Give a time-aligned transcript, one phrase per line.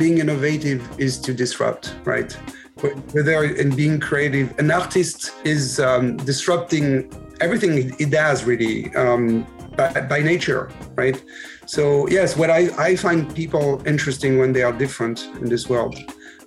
[0.00, 2.32] being innovative is to disrupt, right?
[3.12, 7.12] Whether in being creative, an artist is um, disrupting
[7.42, 11.22] everything he does really um, by, by, nature, right?
[11.66, 15.94] So yes, what I, I find people interesting when they are different in this world.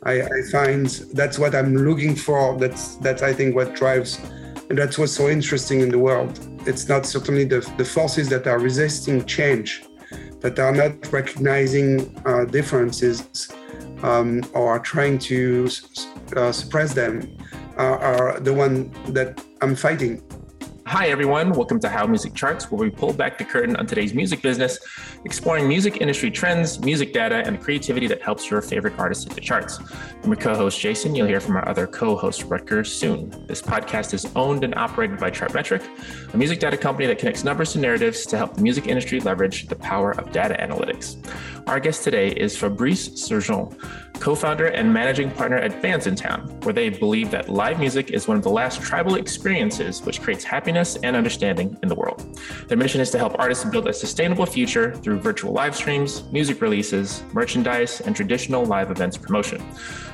[0.02, 2.58] I, I find that's what I'm looking for.
[2.58, 4.20] That's that's I think what drives,
[4.70, 6.32] and that's what's so interesting in the world.
[6.66, 9.84] It's not certainly the, the forces that are resisting change,
[10.44, 13.50] that are not recognizing uh, differences
[14.04, 15.70] um, or trying to
[16.36, 17.38] uh, suppress them,
[17.78, 20.22] are, are the one that I'm fighting.
[20.86, 21.54] Hi, everyone.
[21.54, 24.80] Welcome to How Music Charts, where we pull back the curtain on today's music business,
[25.26, 29.34] exploring music industry trends, music data, and the creativity that helps your favorite artists hit
[29.34, 29.80] the charts.
[29.80, 31.16] I'm your co host, Jason.
[31.16, 33.30] You'll hear from our other co host, Rutger, soon.
[33.48, 35.84] This podcast is owned and operated by Chartmetric,
[36.34, 39.68] a music data company that connects numbers to narratives to help the music industry leverage
[39.68, 41.18] the power of data analytics.
[41.68, 43.78] Our guest today is Fabrice Sergent
[44.24, 48.38] co founder and managing partner at Bandsintown, where they believe that live music is one
[48.38, 52.40] of the last tribal experiences which creates happiness and understanding in the world.
[52.70, 56.62] Their mission is to help artists build a sustainable future through virtual live streams, music
[56.62, 59.64] releases, merchandise, and traditional live events promotion.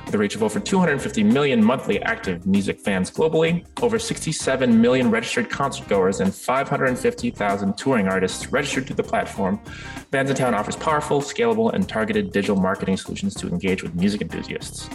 [0.06, 5.10] With a reach of over 250 million monthly active music fans globally, over 67 million
[5.10, 9.60] registered concert goers, and 550,000 touring artists registered to the platform,
[10.10, 14.88] Bandsintown offers powerful, scalable, and targeted digital marketing solutions to engage with music enthusiasts.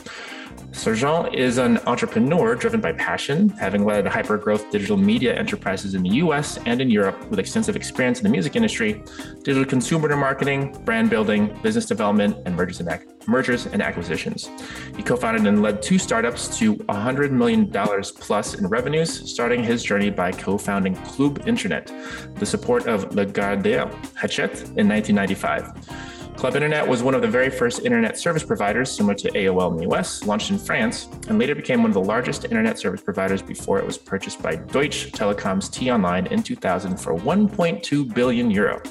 [0.75, 6.03] Sergent is an entrepreneur driven by passion, having led hyper growth digital media enterprises in
[6.03, 9.01] the US and in Europe with extensive experience in the music industry,
[9.43, 14.49] digital consumer marketing, brand building, business development, and mergers and, ac- mergers and acquisitions.
[14.97, 19.81] He co founded and led two startups to $100 million plus in revenues, starting his
[19.81, 21.89] journey by co founding Club Internet,
[22.35, 26.14] the support of Lagardère Hachette in 1995.
[26.37, 29.77] Club Internet was one of the very first internet service providers, similar to AOL in
[29.77, 33.41] the US, launched in France, and later became one of the largest internet service providers
[33.41, 38.81] before it was purchased by Deutsche Telekom's T-Online in 2000 for 1.2 billion euro.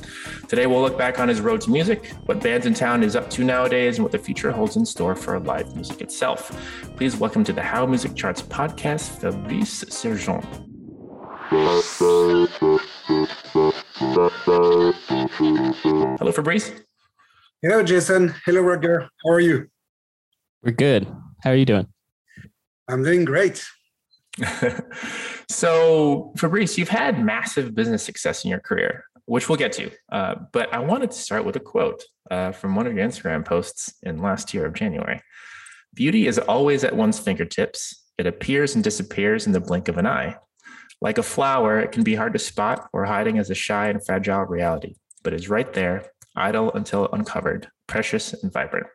[0.48, 3.98] Today, we'll look back on his road to music, what Bandsintown is up to nowadays,
[3.98, 6.50] and what the future holds in store for live music itself.
[6.96, 10.44] Please welcome to the How Music Charts podcast, Fabrice Sergent.
[16.18, 16.83] Hello, Fabrice.
[17.66, 18.34] Hello, Jason.
[18.44, 19.08] Hello, Roger.
[19.24, 19.68] How are you?
[20.62, 21.06] We're good.
[21.42, 21.86] How are you doing?
[22.88, 23.64] I'm doing great.
[25.50, 29.90] so, Fabrice, you've had massive business success in your career, which we'll get to.
[30.12, 33.46] Uh, but I wanted to start with a quote uh, from one of your Instagram
[33.46, 35.22] posts in last year of January.
[35.94, 38.10] Beauty is always at one's fingertips.
[38.18, 40.36] It appears and disappears in the blink of an eye.
[41.00, 44.04] Like a flower, it can be hard to spot or hiding as a shy and
[44.04, 48.86] fragile reality, but is right there idle until uncovered, precious and vibrant.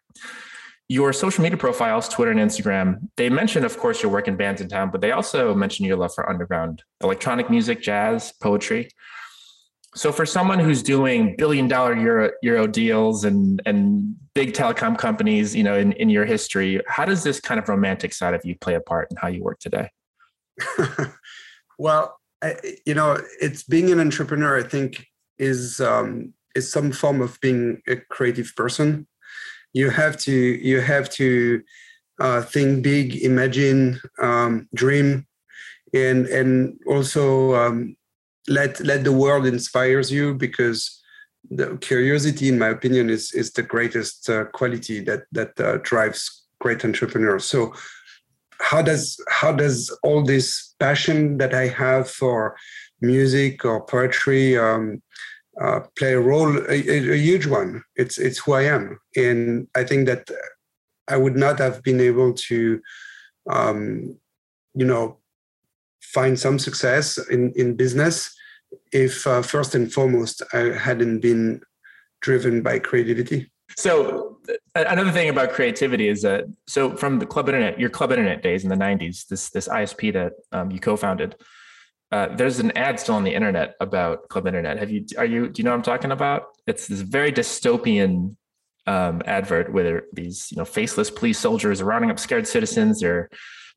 [0.88, 4.60] Your social media profiles, Twitter and Instagram, they mention, of course, your work in bands
[4.60, 8.90] in town, but they also mention your love for underground electronic music, jazz, poetry.
[9.96, 15.56] So for someone who's doing billion dollar euro, euro deals and, and big telecom companies,
[15.56, 18.56] you know, in, in your history, how does this kind of romantic side of you
[18.56, 19.90] play a part in how you work today?
[21.80, 22.56] well, I,
[22.86, 25.06] you know, it's being an entrepreneur, I think
[25.38, 29.08] is um, some form of being a creative person.
[29.74, 31.62] You have to you have to
[32.20, 35.26] uh, think big, imagine, um, dream,
[35.94, 37.96] and and also um,
[38.48, 41.02] let let the world inspires you because
[41.50, 46.48] the curiosity, in my opinion, is is the greatest uh, quality that that uh, drives
[46.60, 47.46] great entrepreneurs.
[47.46, 47.74] So
[48.60, 52.56] how does how does all this passion that I have for
[53.02, 55.02] music or poetry um,
[55.60, 57.84] uh, play a role, a, a, huge one.
[57.96, 60.30] It's it's who I am, and I think that
[61.08, 62.82] I would not have been able to,
[63.50, 64.18] um,
[64.74, 65.18] you know,
[66.02, 68.34] find some success in in business
[68.92, 71.62] if uh, first and foremost I hadn't been
[72.22, 73.52] driven by creativity.
[73.78, 74.40] So
[74.76, 78.64] another thing about creativity is that so from the club internet, your club internet days
[78.64, 81.36] in the '90s, this this ISP that um, you co-founded
[82.12, 84.80] uh, there's an ad still on the internet about Club Internet.
[84.80, 85.06] Have you?
[85.18, 85.50] Are you?
[85.50, 86.48] Do you know what I'm talking about?
[86.66, 88.36] It's this very dystopian
[88.88, 93.02] um, advert where these you know faceless police soldiers are rounding up scared citizens.
[93.02, 93.30] They're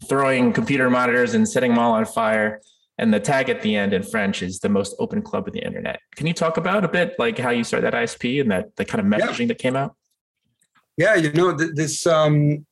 [0.08, 2.60] throwing computer monitors and setting them all on fire.
[2.98, 5.64] And the tag at the end in French is the most open club in the
[5.64, 6.00] internet.
[6.14, 8.84] Can you talk about a bit like how you started that ISP and that the
[8.84, 9.46] kind of messaging yeah.
[9.46, 9.94] that came out?
[10.96, 12.66] Yeah, you know this um,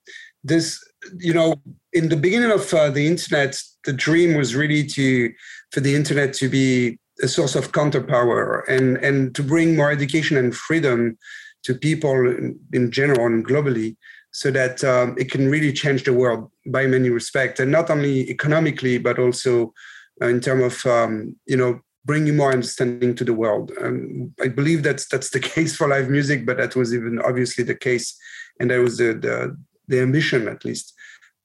[0.44, 0.82] this
[1.18, 1.54] you know
[1.92, 5.32] in the beginning of uh, the internet the dream was really to
[5.70, 10.36] for the internet to be a source of counterpower and and to bring more education
[10.36, 11.16] and freedom
[11.62, 13.96] to people in, in general and globally
[14.32, 18.28] so that um, it can really change the world by many respects and not only
[18.30, 19.72] economically but also
[20.20, 23.72] in terms of um, you know bringing more understanding to the world.
[23.80, 27.64] Um, i believe that's that's the case for live music but that was even obviously
[27.64, 28.16] the case.
[28.58, 29.56] And that was the the,
[29.90, 30.94] the ambition at least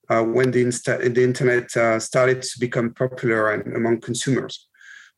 [0.08, 4.68] uh, when the, insta- the internet uh, started to become popular and among consumers.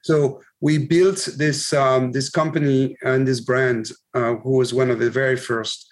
[0.03, 4.99] So we built this um, this company and this brand, uh, who was one of
[4.99, 5.87] the very first,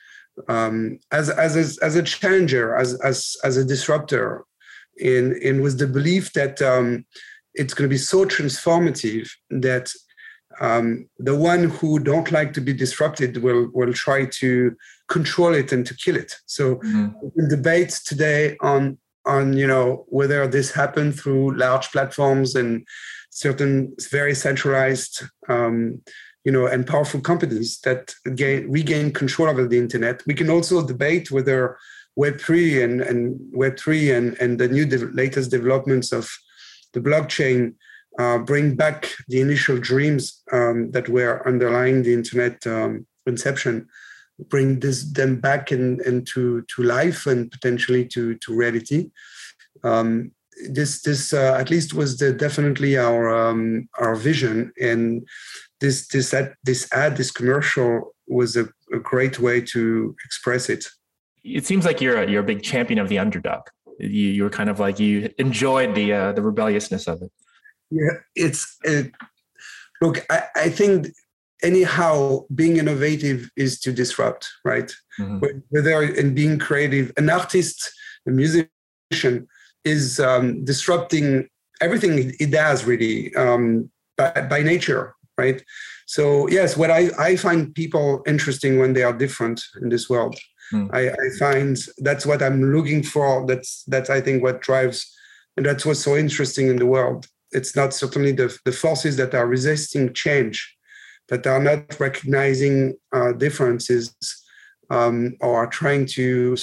[0.49, 4.45] um, as as a, as a challenger, as as as a disruptor,
[4.97, 7.05] in in with the belief that um,
[7.55, 9.93] it's going to be so transformative that
[10.61, 14.75] um, the one who don't like to be disrupted will will try to
[15.09, 16.35] control it and to kill it.
[16.47, 17.49] So mm-hmm.
[17.49, 22.87] debates today on on you know whether this happened through large platforms and
[23.31, 26.01] certain very centralized um,
[26.45, 30.87] you know and powerful companies that gain, regain control over the internet we can also
[30.87, 31.77] debate whether
[32.19, 36.31] web3 and, and web3 and, and the new de- latest developments of
[36.95, 37.75] the blockchain
[38.19, 43.87] uh, bring back the initial dreams um, that were underlying the internet um, conception
[44.39, 49.11] bring this them back in, into to life and potentially to to reality.
[49.83, 50.33] Um,
[50.71, 54.73] this this uh, at least was the, definitely our um, our vision.
[54.81, 55.27] And
[55.81, 60.87] this this ad, this ad this commercial was a, a, great way to express it.
[61.45, 63.63] It seems like you're a, you're a big champion of the underdog.
[63.99, 67.33] You you were kind of like you enjoyed the uh, the rebelliousness of it.
[67.91, 69.13] Yeah it's it,
[70.01, 71.09] look I, I think
[71.63, 74.93] anyhow being innovative is to disrupt right?
[75.19, 75.39] Mm-hmm.
[75.71, 77.91] whether in being creative an artist
[78.27, 79.49] a musician
[79.85, 81.49] is um, disrupting
[81.81, 85.63] everything it does really um, by, by nature right?
[86.07, 90.37] So yes what I, I find people interesting when they are different in this world.
[90.73, 90.93] Mm.
[90.93, 95.17] I, I find that's what i'm looking for that's that's i think what drives
[95.57, 97.27] and that's what's so interesting in the world.
[97.53, 100.76] It's not certainly the, the forces that are resisting change
[101.29, 104.15] that are not recognizing uh, differences
[104.91, 106.57] um, or are trying to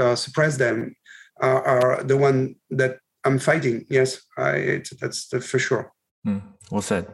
[0.00, 0.94] uh, suppress them
[1.40, 3.86] are, are the one that I'm fighting.
[3.88, 5.92] Yes, I, that's the, for sure.
[6.24, 6.38] Hmm.
[6.70, 7.06] Well said.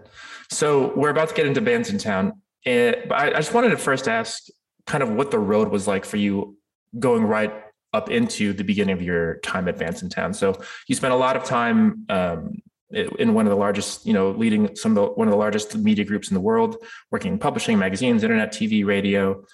[0.51, 2.33] So we're about to get into Bandsintown.
[2.67, 4.45] Uh, but I, I just wanted to first ask
[4.87, 6.57] kind of what the road was like for you
[6.99, 7.53] going right
[7.93, 10.35] up into the beginning of your time at Bandsintown.
[10.35, 14.31] So you spent a lot of time um, in one of the largest, you know,
[14.31, 16.77] leading some of the, one of the largest media groups in the world,
[17.11, 19.45] working in publishing, magazines, internet, TV, radio,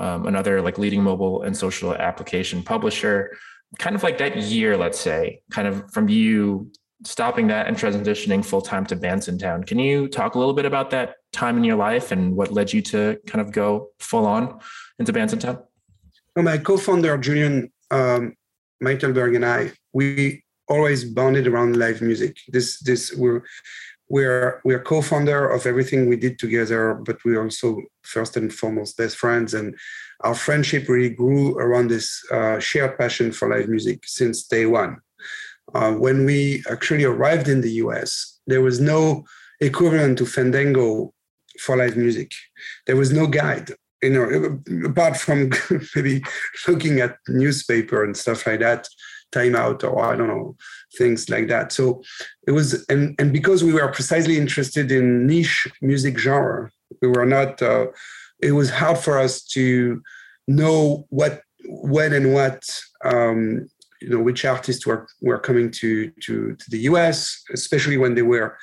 [0.00, 3.36] um, another like leading mobile and social application publisher
[3.78, 6.70] kind of like that year, let's say, kind of from you
[7.04, 9.66] stopping that and transitioning full time to Bandsintown.
[9.66, 12.72] Can you talk a little bit about that time in your life and what led
[12.72, 14.60] you to kind of go full on
[14.98, 15.62] into Bandsintown?
[16.36, 18.34] Well, my co-founder Julien um,
[18.82, 22.34] Mitelberg and I, we always bonded around live music.
[22.48, 23.42] This this we're
[24.08, 27.68] we're we're co-founder of everything we did together, but we're also
[28.14, 29.68] first and foremost best friends and
[30.22, 34.96] our friendship really grew around this uh, shared passion for live music since day one.
[35.74, 39.24] Uh, when we actually arrived in the US, there was no
[39.60, 41.12] equivalent to Fandango
[41.60, 42.30] for live music.
[42.86, 43.70] There was no guide,
[44.02, 45.50] you know, apart from
[45.94, 46.22] maybe
[46.68, 48.88] looking at newspaper and stuff like that,
[49.32, 50.56] Time Out or I don't know,
[50.96, 51.72] things like that.
[51.72, 52.02] So
[52.46, 56.70] it was, and, and because we were precisely interested in niche music genre,
[57.00, 57.86] we were not uh,
[58.42, 60.02] it was hard for us to
[60.48, 62.68] know what when and what
[63.04, 63.68] um,
[64.00, 68.22] you know which artists were were coming to to to the US, especially when they
[68.22, 68.58] were,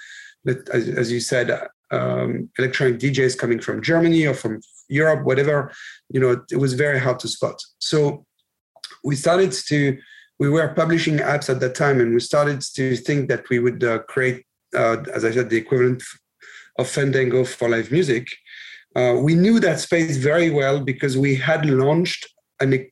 [0.47, 4.59] as, as you said, um, electronic DJs coming from Germany or from
[4.89, 5.71] Europe, whatever.
[6.09, 7.61] You know, it was very hard to spot.
[7.79, 8.25] So
[9.03, 9.97] we started to
[10.39, 13.83] we were publishing apps at that time, and we started to think that we would
[13.83, 16.01] uh, create, uh, as I said, the equivalent
[16.77, 18.27] of Fandango for live music.
[18.95, 22.25] Uh, we knew that space very well because we had launched
[22.61, 22.89] an, a,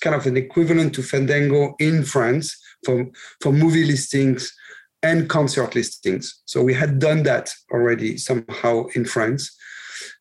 [0.00, 3.06] kind of an equivalent to Fandango in France for,
[3.40, 4.52] for movie listings
[5.02, 6.42] and concert listings.
[6.44, 9.56] So we had done that already somehow in France.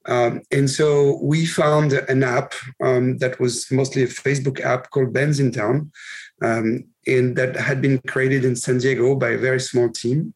[0.08, 2.54] Um, and so we found an app
[2.84, 5.92] um, that was mostly a Facebook app called Bandsintown,
[6.42, 10.34] um, and that had been created in San Diego by a very small team.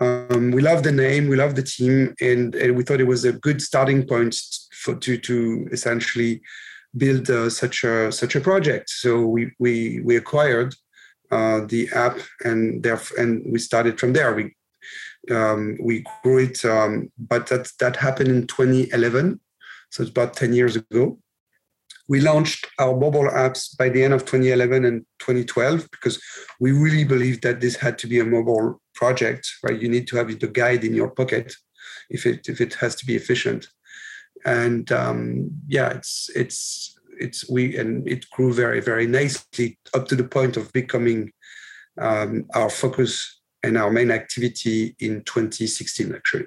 [0.00, 3.24] Um, we love the name, we love the team, and, and, we thought it was
[3.24, 4.36] a good starting point
[4.72, 6.40] for to to essentially
[6.96, 8.88] build uh, such a such a project.
[8.90, 10.74] So we we we acquired
[11.30, 14.34] uh, the app, and there and we started from there.
[14.34, 14.54] We
[15.30, 19.40] um, we grew it, um, but that that happened in 2011.
[19.90, 21.18] So it's about 10 years ago.
[22.08, 26.20] We launched our mobile apps by the end of 2011 and 2012 because
[26.58, 29.80] we really believed that this had to be a mobile project, right?
[29.80, 31.54] You need to have the guide in your pocket
[32.08, 33.68] if it if it has to be efficient.
[34.44, 40.16] And um, yeah, it's it's it's we and it grew very very nicely up to
[40.16, 41.32] the point of becoming
[41.98, 46.46] um, our focus and our main activity in 2016 actually.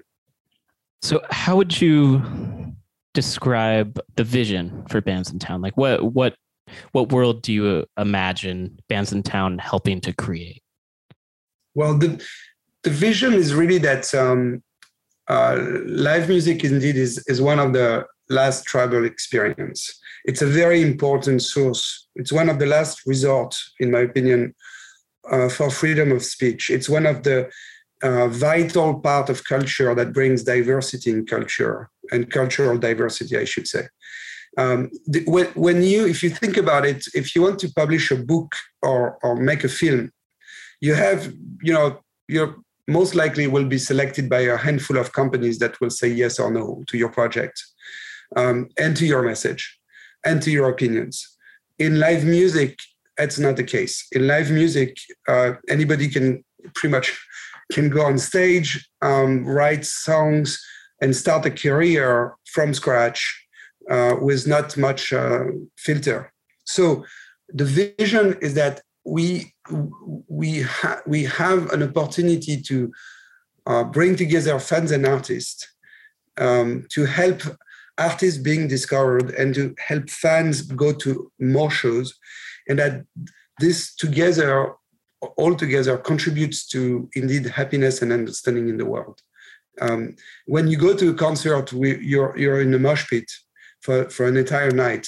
[1.01, 2.21] So how would you
[3.13, 5.61] describe the vision for Bands in Town?
[5.61, 6.35] Like what what
[6.91, 10.63] what world do you imagine Bands in Town helping to create?
[11.75, 12.23] Well, the
[12.83, 14.63] the vision is really that um,
[15.27, 19.99] uh, live music indeed is is one of the last tribal experience.
[20.25, 22.07] It's a very important source.
[22.15, 24.55] It's one of the last resort, in my opinion,
[25.31, 26.69] uh, for freedom of speech.
[26.69, 27.49] It's one of the
[28.01, 33.67] uh, vital part of culture that brings diversity in culture and cultural diversity, I should
[33.67, 33.87] say.
[34.57, 38.11] Um, the, when, when you, if you think about it, if you want to publish
[38.11, 40.11] a book or, or make a film,
[40.81, 42.55] you have, you know, you're
[42.87, 46.51] most likely will be selected by a handful of companies that will say yes or
[46.51, 47.63] no to your project
[48.35, 49.79] um, and to your message
[50.25, 51.37] and to your opinions.
[51.79, 52.77] In live music,
[53.17, 54.05] that's not the case.
[54.11, 56.43] In live music, uh, anybody can
[56.75, 57.17] pretty much
[57.71, 60.61] can go on stage, um, write songs,
[61.01, 63.47] and start a career from scratch
[63.89, 65.45] uh, with not much uh,
[65.77, 66.31] filter.
[66.65, 67.05] So
[67.49, 69.53] the vision is that we
[70.27, 72.91] we ha- we have an opportunity to
[73.65, 75.67] uh, bring together fans and artists
[76.37, 77.41] um, to help
[77.97, 82.17] artists being discovered and to help fans go to more shows
[82.67, 83.05] and that
[83.59, 84.73] this together
[85.37, 89.21] all together contributes to indeed happiness and understanding in the world.
[89.81, 90.15] Um,
[90.45, 93.31] when you go to a concert you're you're in a mosh pit
[93.81, 95.07] for, for an entire night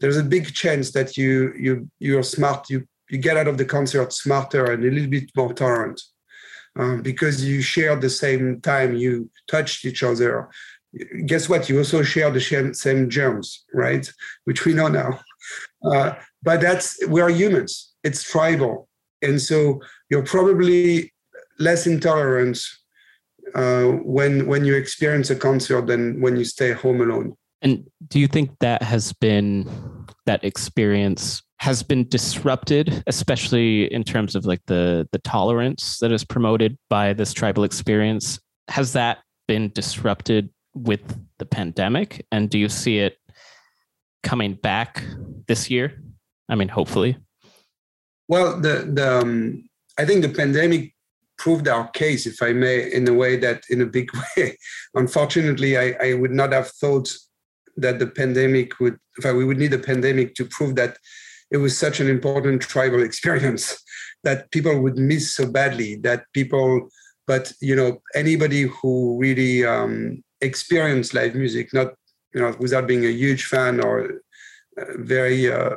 [0.00, 3.64] there's a big chance that you you you're smart you you get out of the
[3.64, 6.00] concert smarter and a little bit more tolerant
[6.76, 10.48] um, because you share the same time you touched each other.
[11.26, 11.68] Guess what?
[11.68, 14.10] You also share the same germs right?
[14.44, 15.20] Which we know now
[15.84, 17.92] uh, but that's we are humans.
[18.04, 18.88] It's tribal.
[19.22, 19.80] And so
[20.10, 21.12] you're probably
[21.58, 22.58] less intolerant
[23.54, 27.34] uh, when when you experience a concert than when you stay home alone.
[27.62, 29.68] And do you think that has been
[30.26, 36.24] that experience has been disrupted especially in terms of like the the tolerance that is
[36.24, 38.38] promoted by this tribal experience?
[38.68, 39.18] Has that
[39.48, 41.00] been disrupted with
[41.38, 42.24] the pandemic?
[42.30, 43.18] And do you see it
[44.22, 45.02] coming back
[45.46, 45.92] this year
[46.48, 47.16] I mean, hopefully.
[48.28, 50.94] Well, the the um, I think the pandemic
[51.36, 54.56] proved our case, if I may, in a way that in a big way.
[54.94, 57.12] Unfortunately, I, I would not have thought
[57.76, 58.98] that the pandemic would.
[59.20, 60.96] Fact, we would need a pandemic to prove that
[61.50, 63.82] it was such an important tribal experience
[64.24, 65.96] that people would miss so badly.
[65.96, 66.88] That people,
[67.26, 71.94] but you know, anybody who really um, experienced live music, not
[72.34, 74.20] you know, without being a huge fan or
[74.80, 75.76] uh, very uh,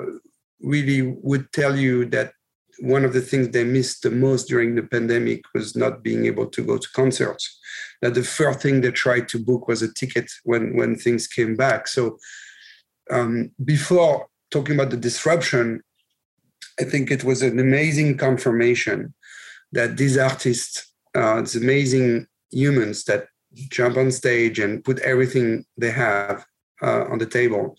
[0.62, 2.34] really would tell you that
[2.80, 6.48] one of the things they missed the most during the pandemic was not being able
[6.48, 7.60] to go to concerts.
[8.02, 11.56] That the first thing they tried to book was a ticket when when things came
[11.56, 11.88] back.
[11.88, 12.18] So
[13.12, 15.82] um, before talking about the disruption,
[16.80, 19.14] I think it was an amazing confirmation
[19.72, 23.28] that these artists, uh, these amazing humans that
[23.70, 26.46] jump on stage and put everything they have
[26.82, 27.76] uh, on the table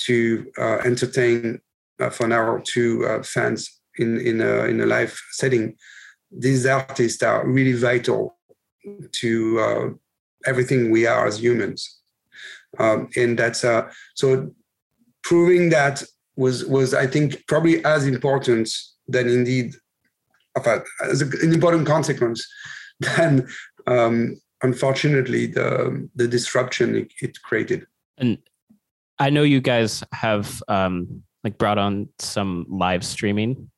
[0.00, 1.60] to uh, entertain
[2.00, 5.76] uh, for an hour or two uh, fans in in a, in a live setting,
[6.30, 8.36] these artists are really vital
[9.12, 9.88] to uh,
[10.46, 12.00] everything we are as humans,
[12.78, 14.50] um, and that's uh, so
[15.22, 16.02] proving that
[16.36, 18.68] was was I think probably as important
[19.06, 19.74] than indeed
[20.56, 22.46] as an important consequence
[23.00, 23.46] than
[23.86, 27.86] um, unfortunately the the disruption it, it, created.
[28.18, 28.38] And
[29.18, 33.70] I know you guys have um, like brought on some live streaming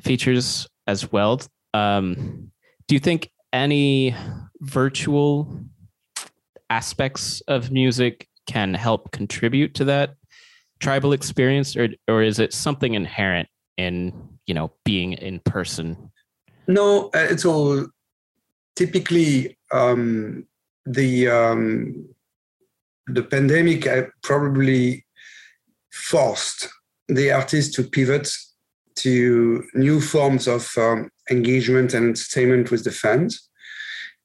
[0.00, 1.40] features as well.
[1.74, 2.50] Um,
[2.88, 4.16] do you think any
[4.60, 5.60] virtual
[6.70, 10.14] aspects of music can help contribute to that
[10.80, 14.12] tribal experience, or or is it something inherent in
[14.46, 16.10] you know being in person?
[16.66, 17.86] No, uh, it's all
[18.76, 20.46] typically um,
[20.86, 22.08] the um,
[23.06, 23.86] the pandemic
[24.22, 25.04] probably
[25.90, 26.68] forced
[27.08, 28.30] the artists to pivot
[28.96, 33.48] to new forms of um, engagement and entertainment with the fans.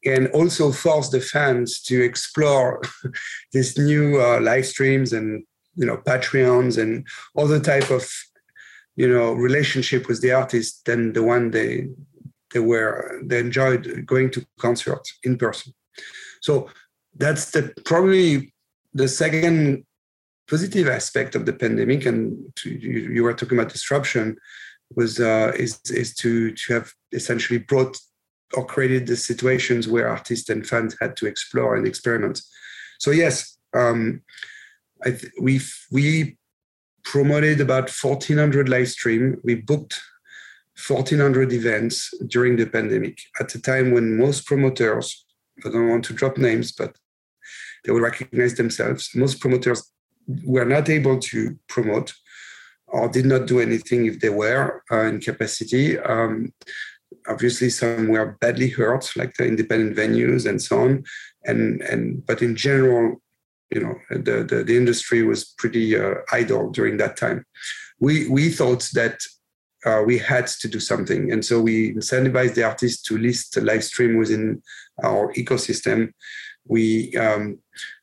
[0.05, 2.81] and also forced the fans to explore
[3.53, 5.45] these new uh, live streams and
[5.75, 7.07] you know patreons and
[7.38, 8.03] other type of
[8.95, 11.88] you know relationship with the artist than the one they
[12.53, 15.74] they were they enjoyed going to concerts in person.
[16.41, 16.69] So
[17.15, 18.53] that's the probably
[18.93, 19.86] the second
[20.50, 24.38] positive aspect of the pandemic and to, you, you, were talking about disruption
[24.95, 27.98] was uh, is is to to have essentially brought
[28.55, 32.39] or created the situations where artists and fans had to explore and experiment.
[33.00, 34.22] So yes um,
[35.05, 36.38] I th- we we
[37.03, 39.39] promoted about 1400 live stream.
[39.43, 40.00] We booked
[40.88, 45.25] 1400 events during the pandemic at a time when most promoters
[45.65, 46.96] i don't want to drop names but
[47.84, 49.92] they will recognize themselves most promoters
[50.44, 52.13] were not able to promote
[52.94, 55.98] or did not do anything if they were uh, in capacity.
[56.00, 56.53] Um,
[57.27, 61.03] obviously some were badly hurt like the independent venues and so on.
[61.46, 63.22] And and but in general
[63.72, 67.46] you know the the, the industry was pretty uh, idle during that time.
[68.00, 69.20] We we thought that
[69.85, 71.31] uh, we had to do something.
[71.31, 74.61] And so we incentivized the artists to list live stream within
[75.03, 76.13] our ecosystem.
[76.65, 77.59] We um,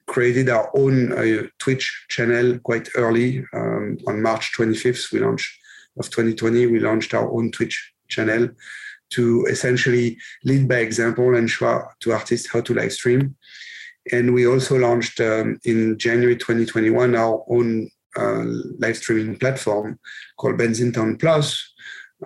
[0.06, 5.56] created our own uh, twitch channel quite early um, on march 25th we launched
[6.00, 8.48] of 2020 we launched our own twitch channel
[9.10, 13.36] to essentially lead by example and show to artists how to live stream.
[14.12, 18.44] And we also launched um, in January 2021 our own uh,
[18.78, 19.98] live streaming platform
[20.36, 21.69] called Bandsintown Plus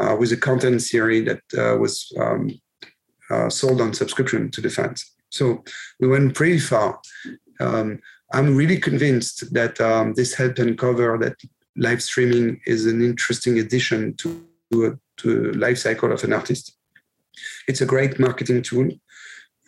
[0.01, 2.51] uh, with a content series that uh, was um,
[3.31, 5.13] uh, sold on subscription to the fans.
[5.31, 5.65] So
[6.01, 7.01] we went pretty far.
[7.61, 8.01] Um,
[8.33, 11.37] I'm really convinced that um, this helped uncover that
[11.77, 16.33] live streaming is an interesting addition to, to, a, to a life cycle of an
[16.33, 16.77] artist.
[17.67, 18.91] It's a great marketing tool.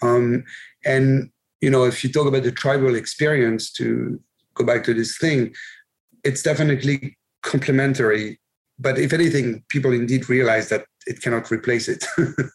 [0.02, 0.45] Um,
[0.85, 1.30] and
[1.61, 4.21] you know, if you talk about the tribal experience, to
[4.54, 5.54] go back to this thing,
[6.23, 8.40] it's definitely complementary.
[8.78, 12.04] But if anything, people indeed realize that it cannot replace it.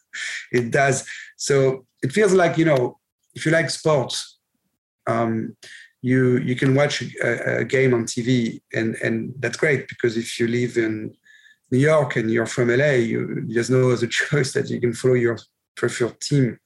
[0.51, 1.07] it does.
[1.37, 2.99] So it feels like, you know,
[3.33, 4.37] if you like sports,
[5.07, 5.55] um,
[6.03, 10.39] you you can watch a, a, game on TV, and and that's great because if
[10.39, 11.15] you live in
[11.69, 15.13] New York and you're from LA, you, there's no other choice that you can follow
[15.13, 15.37] your
[15.75, 16.59] preferred team.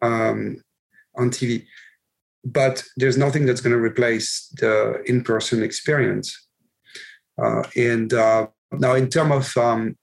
[0.00, 0.62] Um,
[1.18, 1.66] on TV.
[2.44, 6.46] But there's nothing that's going to replace the in-person experience.
[7.40, 9.96] Uh, and uh, now, in terms of um,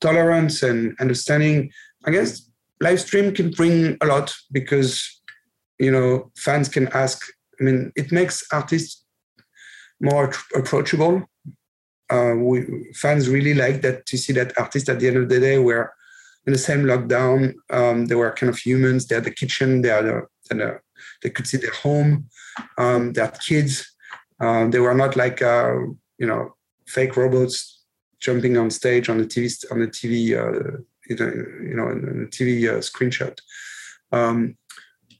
[0.00, 1.70] tolerance and understanding,
[2.04, 2.50] I guess
[2.80, 5.20] live stream can bring a lot because
[5.78, 7.22] you know fans can ask.
[7.60, 9.04] I mean, it makes artists
[10.00, 11.24] more approachable.
[12.10, 15.40] Uh, we, fans really like that to see that artists at the end of the
[15.40, 15.92] day were
[16.46, 17.52] in the same lockdown.
[17.70, 19.06] Um, they were kind of humans.
[19.06, 19.82] They had the kitchen.
[19.82, 20.78] They had a, and
[21.22, 22.28] they could see their home,
[22.78, 23.94] um, had kids.
[24.40, 25.74] Um, they were not like uh,
[26.18, 26.54] you know
[26.86, 27.77] fake robots
[28.20, 30.78] jumping on stage on the TV on the TV uh,
[31.08, 31.32] you know
[31.70, 33.38] you know in the TV uh, screenshot.
[34.12, 34.56] Um,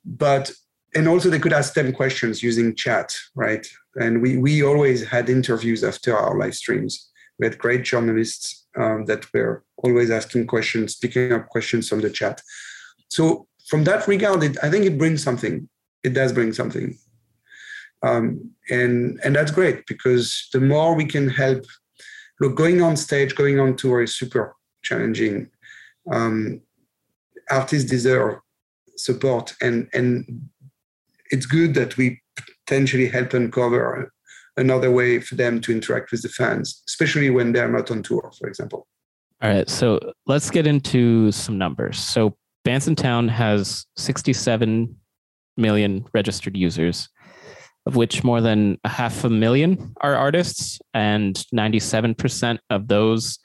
[0.04, 0.50] but
[0.94, 3.66] and also they could ask them questions using chat, right?
[3.96, 7.10] And we we always had interviews after our live streams.
[7.38, 12.10] We had great journalists um, that were always asking questions, picking up questions from the
[12.10, 12.40] chat.
[13.10, 15.68] So from that regard, it, I think it brings something.
[16.02, 16.96] It does bring something,
[18.02, 21.64] um, and and that's great because the more we can help.
[22.40, 25.50] Look, going on stage, going on tour is super challenging.
[26.10, 26.60] Um,
[27.50, 28.38] artists deserve
[28.96, 30.48] support, and and
[31.30, 32.20] it's good that we
[32.66, 34.12] potentially help uncover
[34.56, 38.30] another way for them to interact with the fans, especially when they're not on tour,
[38.38, 38.86] for example.
[39.40, 41.98] All right, so let's get into some numbers.
[41.98, 44.96] So Bandsintown has 67
[45.56, 47.08] million registered users,
[47.88, 53.38] of which more than a half a million are artists, and 97% of those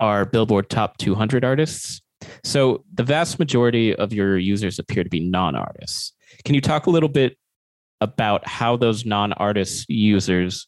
[0.00, 2.00] are Billboard Top 200 artists.
[2.42, 6.14] So the vast majority of your users appear to be non artists.
[6.46, 7.36] Can you talk a little bit
[8.00, 10.66] about how those non artist users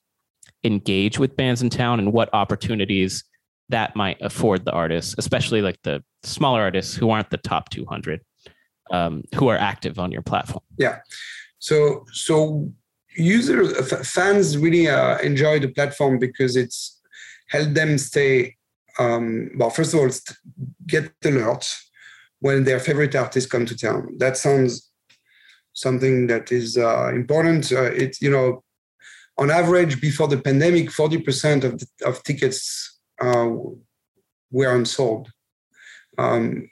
[0.62, 3.24] engage with bands in town and what opportunities
[3.70, 8.20] that might afford the artists, especially like the smaller artists who aren't the top 200,
[8.90, 10.62] um, who are active on your platform?
[10.76, 10.98] Yeah.
[11.58, 12.70] So, so
[13.16, 13.72] users,
[14.08, 17.00] fans really uh, enjoy the platform because it's
[17.48, 18.56] helped them stay.
[18.98, 20.10] Um, well, first of all,
[20.86, 21.76] get alerts
[22.40, 24.16] when their favorite artists come to town.
[24.18, 24.90] That sounds
[25.72, 27.72] something that is uh, important.
[27.72, 28.62] Uh, it's you know,
[29.38, 33.48] on average, before the pandemic, forty percent of of tickets uh,
[34.50, 35.30] were unsold.
[36.18, 36.68] Um,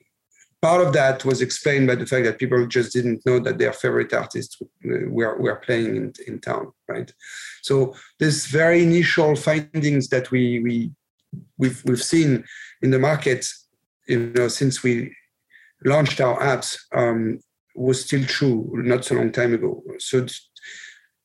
[0.65, 3.75] part of that was explained by the fact that people just didn't know that their
[3.75, 7.13] favorite artists were, were playing in, in town, right?
[7.61, 10.91] So this very initial findings that we we
[11.59, 12.45] we've we've seen
[12.81, 13.47] in the market,
[14.09, 15.15] you know, since we
[15.85, 17.41] launched our apps, um,
[17.75, 18.59] was still true
[18.93, 19.83] not so long time ago.
[19.99, 20.27] So,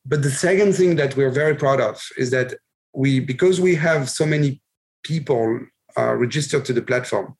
[0.04, 2.48] but the second thing that we're very proud of is that
[2.92, 4.60] we because we have so many
[5.02, 5.60] people
[5.96, 7.36] uh, registered to the platform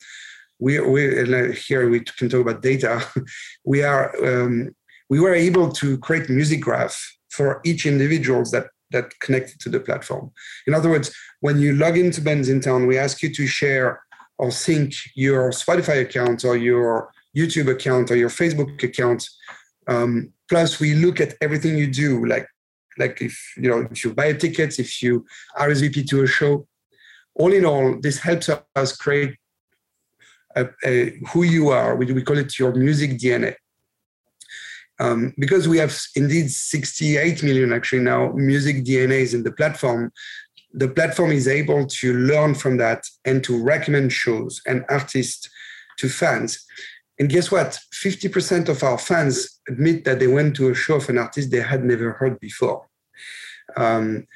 [0.61, 3.03] we, we here we can talk about data.
[3.65, 4.75] we are um,
[5.09, 9.81] we were able to create music graph for each individuals that that connected to the
[9.81, 10.31] platform.
[10.67, 14.03] In other words, when you log into Bandsintown, we ask you to share
[14.39, 19.29] or sync your Spotify account or your YouTube account or your Facebook account.
[19.87, 22.47] Um, plus, we look at everything you do, like
[22.99, 25.25] like if you know if you buy tickets, if you
[25.57, 26.67] RSVP to a show.
[27.37, 29.50] All in all, this helps us create uh, uh,
[31.33, 31.97] who you are.
[31.97, 33.55] We, we call it your music DNA.
[34.99, 40.13] Um, because we have indeed 68 million actually now music DNAs in the platform,
[40.73, 45.49] the platform is able to learn from that and to recommend shows and artists
[45.99, 46.65] to fans.
[47.19, 47.79] And guess what?
[47.95, 51.61] 50% of our fans admit that they went to a show of an artist they
[51.61, 52.87] had never heard before.
[53.77, 54.27] Um,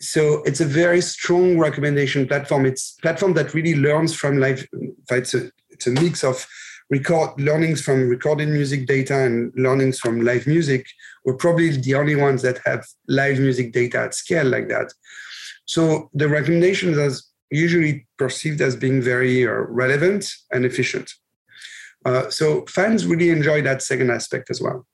[0.00, 2.66] so it's a very strong recommendation platform.
[2.66, 4.66] It's platform that really learns from live.
[5.10, 6.46] It's a, it's a mix of
[6.90, 10.86] record learnings from recorded music data and learnings from live music.
[11.24, 14.92] We're probably the only ones that have live music data at scale like that.
[15.64, 17.18] So the recommendations are
[17.50, 21.10] usually perceived as being very uh, relevant and efficient.
[22.04, 24.86] Uh, so fans really enjoy that second aspect as well.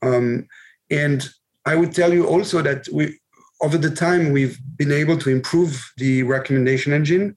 [0.00, 0.46] Um,
[0.90, 1.28] and
[1.66, 3.18] I would tell you also that we
[3.60, 7.36] over the time we've been able to improve the recommendation engine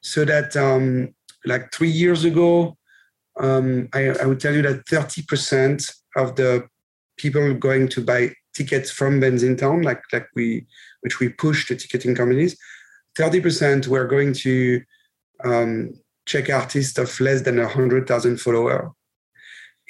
[0.00, 2.76] so that um, like three years ago
[3.38, 6.68] um, I, I, would tell you that 30% of the
[7.16, 10.66] people going to buy tickets from Bandsintown, like like we
[11.00, 12.56] which we push to ticketing companies,
[13.18, 14.82] 30% were going to
[15.44, 15.94] um,
[16.26, 18.92] check artists of less than 100,000 follower.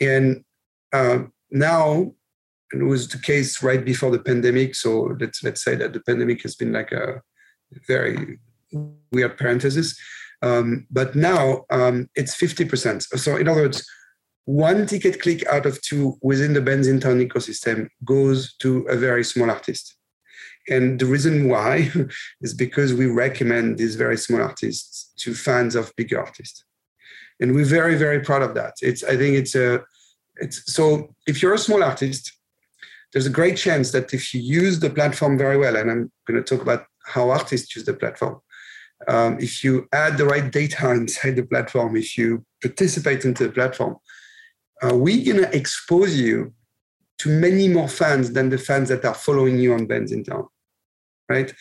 [0.01, 0.44] And
[0.92, 2.14] uh, now
[2.72, 4.74] it was the case right before the pandemic.
[4.74, 7.22] So let's let's say that the pandemic has been like a
[7.87, 8.38] very
[9.12, 9.98] weird parenthesis.
[10.42, 13.02] Um, but now um, it's 50%.
[13.18, 13.87] So in other words,
[14.46, 19.22] one ticket click out of two within the Ben's Town ecosystem goes to a very
[19.22, 19.96] small artist.
[20.68, 21.90] And the reason why
[22.40, 26.64] is because we recommend these very small artists to fans of bigger artists.
[27.40, 28.74] And we're very, very proud of that.
[28.80, 29.83] It's I think it's a
[30.37, 32.33] it's so if you're a small artist
[33.12, 36.42] there's a great chance that if you use the platform very well, and I'm going
[36.42, 38.40] to talk about how artists use the platform,
[39.09, 43.53] um, if you add the right data inside the platform, if you participate into the
[43.53, 43.96] platform,
[44.83, 46.53] uh, we're going to expose you
[47.18, 50.46] to many more fans than the fans that are following you on Bandsintown,
[51.29, 51.53] right?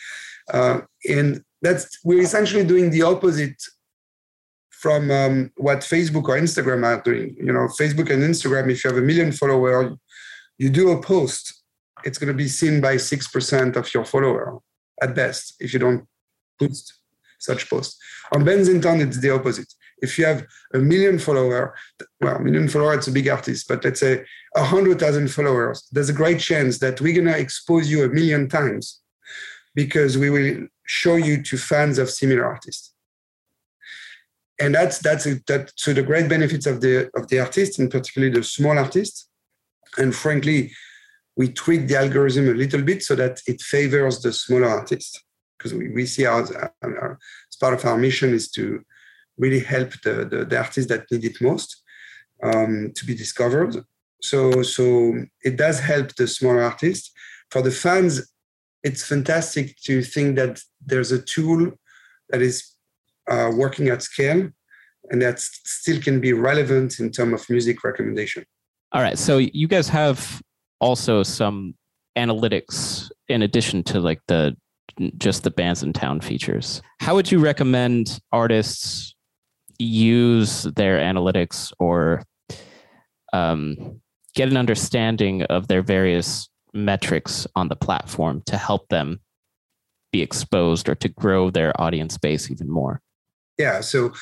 [0.52, 3.62] Uh, and that's we're essentially doing the opposite
[4.70, 7.36] from um, what Facebook or Instagram are doing.
[7.38, 9.92] You know, Facebook and Instagram, if you have a million followers,
[10.60, 11.62] you do a post,
[12.04, 14.58] it's going to be seen by 6% of your follower
[15.00, 16.06] at best if you don't
[16.58, 17.00] post
[17.38, 17.98] such posts.
[18.32, 19.72] On Ben's in it's the opposite.
[20.02, 21.74] If you have a million follower,
[22.20, 24.22] well, a million follower, it's a big artist, but let's say
[24.54, 28.46] a hundred thousand followers, there's a great chance that we're gonna expose you a million
[28.46, 29.00] times
[29.74, 32.92] because we will show you to fans of similar artists.
[34.58, 35.72] And that's that's a, that.
[35.76, 39.29] So the great benefits of the of the artist, and particularly the small artists,
[39.98, 40.72] and frankly,
[41.36, 45.22] we tweak the algorithm a little bit so that it favors the smaller artists
[45.56, 46.42] because we, we see our,
[46.82, 48.82] our, as part of our mission is to
[49.38, 51.82] really help the, the, the artists that need it most
[52.42, 53.76] um, to be discovered.
[54.22, 57.10] So, so it does help the smaller artists.
[57.50, 58.32] For the fans,
[58.82, 61.72] it's fantastic to think that there's a tool
[62.30, 62.74] that is
[63.28, 64.50] uh, working at scale
[65.10, 68.44] and that still can be relevant in terms of music recommendation.
[68.92, 69.18] All right.
[69.18, 70.42] So you guys have
[70.80, 71.74] also some
[72.18, 74.56] analytics in addition to like the
[75.18, 76.82] just the bands in town features.
[76.98, 79.14] How would you recommend artists
[79.78, 82.22] use their analytics or
[83.32, 84.00] um,
[84.34, 89.20] get an understanding of their various metrics on the platform to help them
[90.12, 93.00] be exposed or to grow their audience base even more?
[93.58, 93.80] Yeah.
[93.80, 94.12] So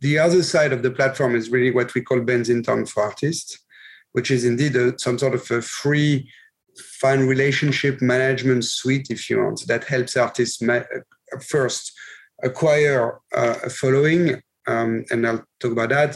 [0.00, 3.58] the other side of the platform is really what we call Bandsintown for artists
[4.18, 6.28] which is indeed a, some sort of a free
[7.00, 11.92] fan relationship management suite, if you want, that helps artists ma- uh, first
[12.42, 13.02] acquire
[13.40, 16.12] uh, a following, um, and I'll talk about that.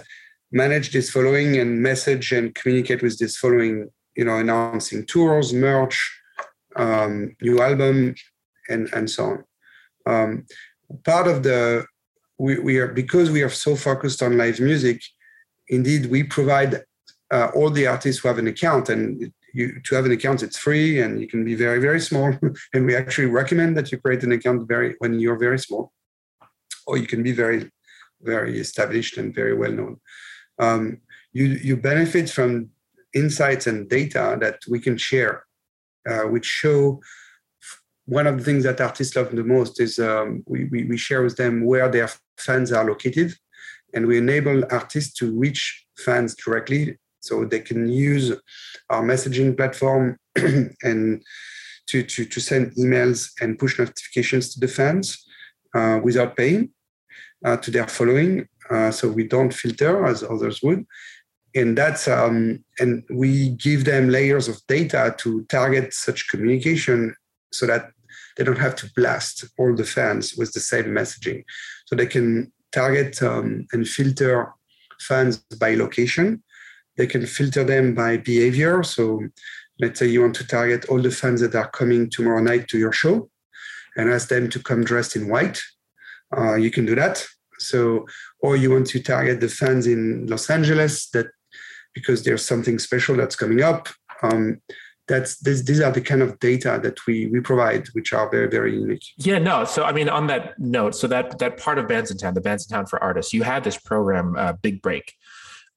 [0.53, 5.97] manage this following and message and communicate with this following, you know, announcing tours, merch,
[6.77, 8.15] um, new album,
[8.69, 9.39] and and so on.
[10.13, 10.47] Um,
[11.05, 11.87] part of the
[12.39, 15.01] we, we are because we are so focused on live music.
[15.69, 16.83] Indeed, we provide
[17.33, 20.59] uh, all the artists who have an account, and you to have an account, it's
[20.59, 22.33] free, and you can be very very small.
[22.75, 25.93] and we actually recommend that you create an account very when you're very small,
[26.87, 27.71] or you can be very
[28.21, 30.01] very established and very well known.
[30.59, 30.99] Um,
[31.33, 32.71] you you benefit from
[33.15, 35.45] insights and data that we can share,
[36.09, 37.01] uh, which show
[38.07, 41.23] one of the things that artists love the most is um, we, we, we share
[41.23, 43.33] with them where their fans are located
[43.95, 48.33] and we enable artists to reach fans directly so they can use
[48.91, 50.19] our messaging platform
[50.83, 51.23] and
[51.87, 55.25] to, to, to send emails and push notifications to the fans
[55.75, 56.71] uh, without paying
[57.45, 60.85] uh, to their following uh, so we don't filter as others would
[61.55, 67.15] and that's um, and we give them layers of data to target such communication
[67.53, 67.91] so that
[68.37, 71.45] they don't have to blast all the fans with the same messaging.
[71.87, 74.53] So they can target um, and filter
[75.01, 76.43] fans by location.
[76.97, 78.83] They can filter them by behavior.
[78.83, 79.21] So
[79.81, 82.79] let's say you want to target all the fans that are coming tomorrow night to
[82.79, 83.31] your show
[83.97, 85.61] and ask them to come dressed in white.
[86.37, 87.27] Uh, you can do that.
[87.59, 88.07] So,
[88.41, 91.27] or you want to target the fans in Los Angeles that
[91.95, 93.89] because there's something special that's coming up.
[94.23, 94.61] Um,
[95.09, 98.49] that's this, these are the kind of data that we we provide which are very
[98.49, 101.89] very unique yeah no so i mean on that note so that that part of
[101.89, 104.81] Bands in Bandsintown the Bands in Bandsintown for artists you had this program uh, big
[104.81, 105.15] break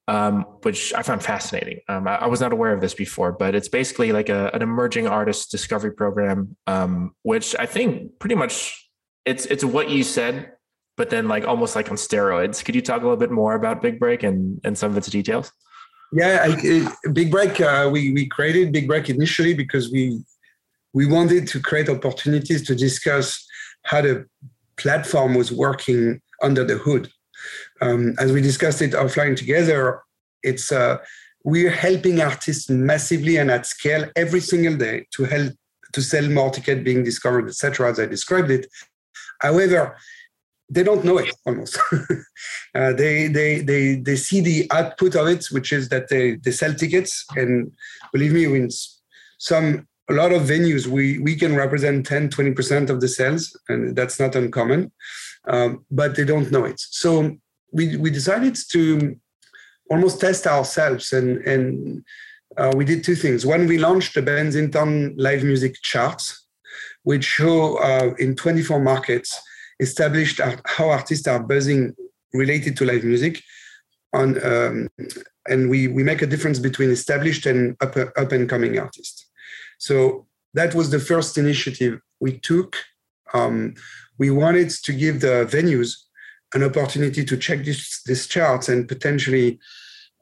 [0.07, 3.55] um, which i found fascinating um, I, I, was not aware of this before but
[3.55, 8.89] it's basically like a, an emerging artist discovery program um, which i think pretty much
[9.25, 10.51] it's it's what you said
[10.97, 13.81] but then like almost like on steroids could you talk a little bit more about
[13.81, 15.51] big break and and some of its details
[16.11, 17.59] yeah, I, Big Break.
[17.59, 20.23] Uh, we we created Big Break initially because we
[20.93, 23.45] we wanted to create opportunities to discuss
[23.83, 24.25] how the
[24.77, 27.09] platform was working under the hood.
[27.81, 30.01] Um, as we discussed it offline together,
[30.43, 30.97] it's uh,
[31.43, 35.53] we're helping artists massively and at scale every single day to help
[35.93, 37.89] to sell more tickets being discovered, etc.
[37.89, 38.67] As I described it.
[39.39, 39.95] However,
[40.69, 41.77] they don't know it almost.
[42.75, 46.51] uh, they, they, they, they see the output of it, which is that they, they
[46.51, 47.25] sell tickets.
[47.35, 47.71] And
[48.11, 48.69] believe me, in
[49.37, 53.95] some, a lot of venues, we, we can represent 10, 20% of the sales, and
[53.95, 54.91] that's not uncommon,
[55.47, 56.79] um, but they don't know it.
[56.79, 57.35] So
[57.71, 59.15] we, we decided to
[59.89, 62.03] almost test ourselves and, and
[62.57, 63.45] uh, we did two things.
[63.45, 66.47] One, we launched the Bandsintown live music charts,
[67.03, 69.39] which show uh, in 24 markets
[69.79, 71.93] established how artists are buzzing
[72.33, 73.41] related to live music
[74.13, 74.89] on um,
[75.47, 79.29] and we we make a difference between established and up, up and coming artists
[79.77, 82.77] so that was the first initiative we took
[83.33, 83.73] um,
[84.17, 85.95] we wanted to give the venues
[86.53, 89.59] an opportunity to check this, this charts and potentially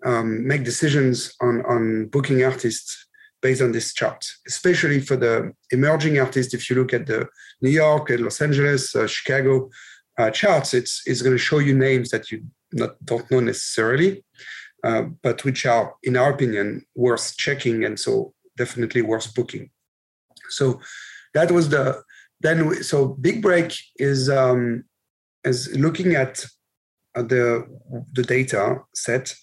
[0.06, 3.08] um, make decisions on, on booking artists
[3.42, 6.54] based on this chart, especially for the emerging artists.
[6.54, 7.28] If you look at the
[7.62, 9.70] New York and Los Angeles, uh, Chicago
[10.18, 14.24] uh, charts, it's, it's going to show you names that you not, don't know necessarily,
[14.84, 19.70] uh, but which are, in our opinion, worth checking and so definitely worth booking.
[20.50, 20.80] So
[21.34, 22.02] that was the
[22.44, 22.68] then.
[22.68, 24.84] We, so Big Break is um,
[25.44, 26.46] is looking at
[27.16, 27.66] the
[28.12, 29.34] the data set,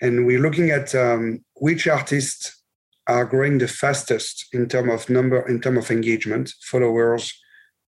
[0.00, 2.62] and we're looking at um, which artists
[3.06, 7.32] are growing the fastest in terms of number, in terms of engagement, followers,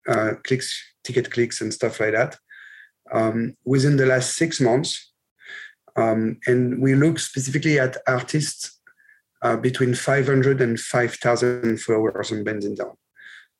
[0.07, 2.37] uh, clicks, ticket clicks, and stuff like that.
[3.11, 5.11] Um, within the last six months,
[5.95, 8.79] um, and we look specifically at artists
[9.43, 12.95] uh, between 500 and 5,000 followers on Bandsintown.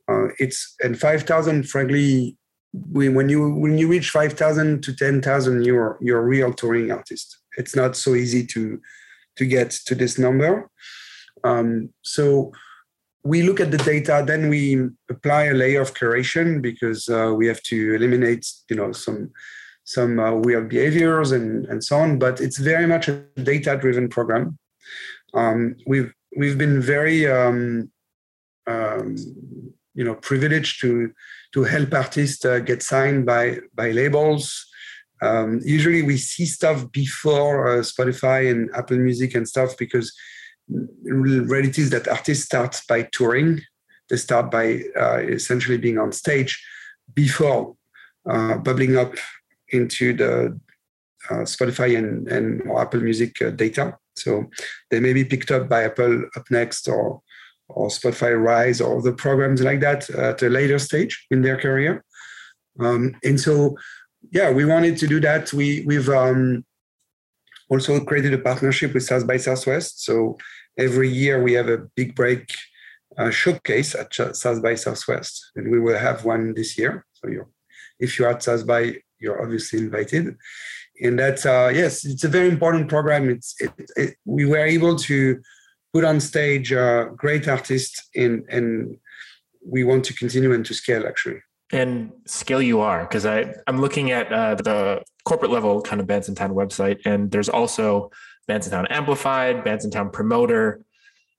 [0.10, 2.38] Uh, it's and 5,000, frankly,
[2.74, 7.38] when you when you reach 5,000 to 10,000, you're you're a real touring artist.
[7.58, 8.82] It's not so easy to
[9.38, 10.70] to get to this number.
[11.44, 12.52] Um, so
[13.24, 17.48] we look at the data, then we apply a layer of curation because uh, we
[17.48, 19.32] have to eliminate, you know, some
[19.86, 22.20] some uh, weird behaviors and and so on.
[22.20, 24.58] But it's very much a data-driven program.
[25.34, 27.92] Um, we've we've been very um,
[28.68, 29.16] um,
[29.94, 31.12] you know privileged to
[31.54, 34.66] to help artists uh, get signed by by labels.
[35.22, 40.14] Um, usually we see stuff before uh, Spotify and Apple Music and stuff because
[41.04, 43.62] reality is that artists start by touring.
[44.10, 46.62] They start by uh, essentially being on stage
[47.14, 47.76] before
[48.30, 49.16] uh, bubbling up
[49.70, 50.60] into the
[51.30, 53.98] uh, Spotify and, and Apple Music uh, data.
[54.16, 54.50] So
[54.92, 57.22] they may be picked up by Apple up next or
[57.70, 62.04] or Spotify Rise or the programs like that at a later stage in their career.
[62.80, 63.78] Um, and so,
[64.32, 65.54] yeah, we wanted to do that.
[65.54, 66.66] We we've um,
[67.70, 70.04] also created a partnership with South by Southwest.
[70.04, 70.38] So
[70.78, 72.50] every year we have a big break
[73.18, 77.06] uh, showcase at South by Southwest, and we will have one this year.
[77.14, 77.50] So you're,
[78.00, 80.36] if you're at South by, you're obviously invited.
[81.02, 83.30] And that's uh, yes, it's a very important program.
[83.30, 85.42] It's it, it, we were able to
[85.94, 88.98] put on stage uh, great artists, and and
[89.66, 91.42] we want to continue and to scale actually.
[91.72, 96.08] And scale you are because I I'm looking at uh, the corporate level kind of
[96.08, 98.12] Bandsintown website, and there's also
[98.50, 100.84] Bandsintown Amplified, Bandsintown Promoter,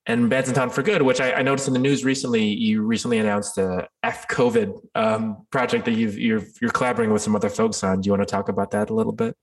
[0.07, 2.45] and Bandsintown for Good, which I, I, noticed in the news recently.
[2.45, 7.37] You recently announced a F COVID um, project that you've, you're you're collaborating with some
[7.37, 8.01] other folks on.
[8.01, 9.37] Do you want to talk about that a little bit?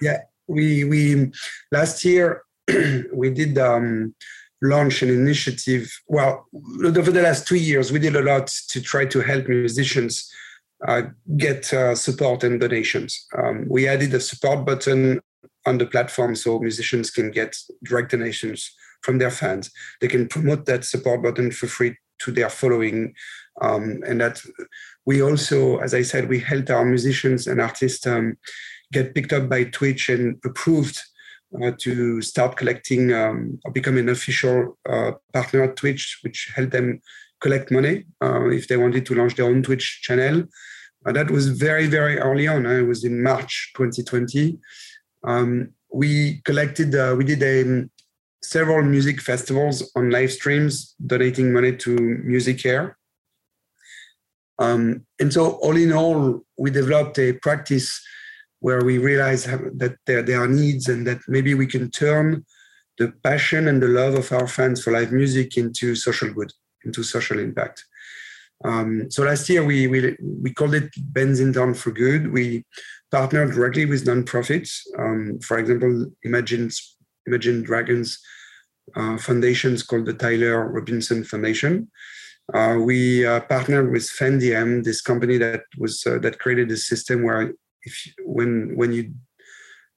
[0.00, 1.32] Yeah, we we
[1.72, 2.42] last year
[3.12, 4.14] we did um,
[4.64, 5.90] launch an initiative.
[6.06, 6.46] Well,
[6.84, 10.30] over the last two years, we did a lot to try to help musicians
[10.86, 11.02] uh,
[11.36, 13.26] get uh, support and donations.
[13.36, 15.20] Um, we added a support button
[15.66, 19.70] on the platform so musicians can get direct donations from their fans.
[20.00, 23.14] They can promote that support button for free to their following.
[23.60, 24.42] Um, and that
[25.06, 28.36] we also, as I said, we helped our musicians and artists um,
[28.92, 31.00] get picked up by Twitch and approved
[31.62, 36.72] uh, to start collecting um, or become an official uh, partner at Twitch, which helped
[36.72, 37.00] them
[37.40, 40.44] collect money uh, if they wanted to launch their own Twitch channel.
[41.06, 42.66] Uh, that was very, very early on.
[42.66, 44.58] It was in March 2020.
[45.24, 47.90] Um, we collected, uh, we did a, um,
[48.42, 52.94] several music festivals on live streams, donating money to MusiCare.
[54.58, 58.00] Um, and so, all in all, we developed a practice
[58.64, 62.42] where we realize that there, there are needs and that maybe we can turn
[62.96, 66.50] the passion and the love of our fans for live music into social good,
[66.82, 67.84] into social impact.
[68.64, 70.88] Um, so last year we, we we called it
[71.52, 72.32] down for Good.
[72.32, 72.64] We
[73.10, 74.70] partnered directly with nonprofits.
[74.98, 76.70] Um, for example, Imagine
[77.26, 78.18] Imagine Dragons
[78.96, 81.90] uh, foundations called the Tyler Robinson Foundation.
[82.54, 87.24] Uh, we uh, partnered with Fandiem, this company that was uh, that created a system
[87.24, 87.52] where
[87.84, 89.14] if when when you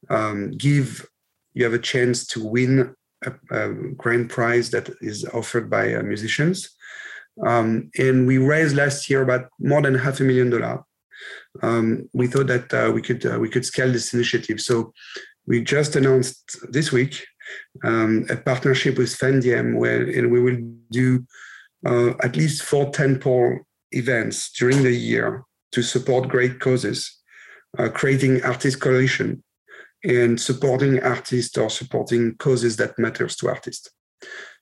[0.10, 1.08] um, give,
[1.54, 2.96] you have a chance to win
[3.26, 6.70] a, a grand prize that is offered by uh, musicians.
[7.46, 10.84] Um, and we raised last year about more than half a million dollar.
[11.62, 14.60] Um, we thought that uh, we could uh, we could scale this initiative.
[14.62, 14.94] So
[15.46, 17.26] we just announced this week
[17.84, 20.58] um, a partnership with Fandiem where and we will
[20.92, 21.26] do
[21.86, 23.60] uh, at least four temple
[23.92, 27.22] events during the year to support great causes,
[27.78, 29.44] uh, creating artist coalition
[30.04, 33.90] and supporting artists or supporting causes that matters to artists.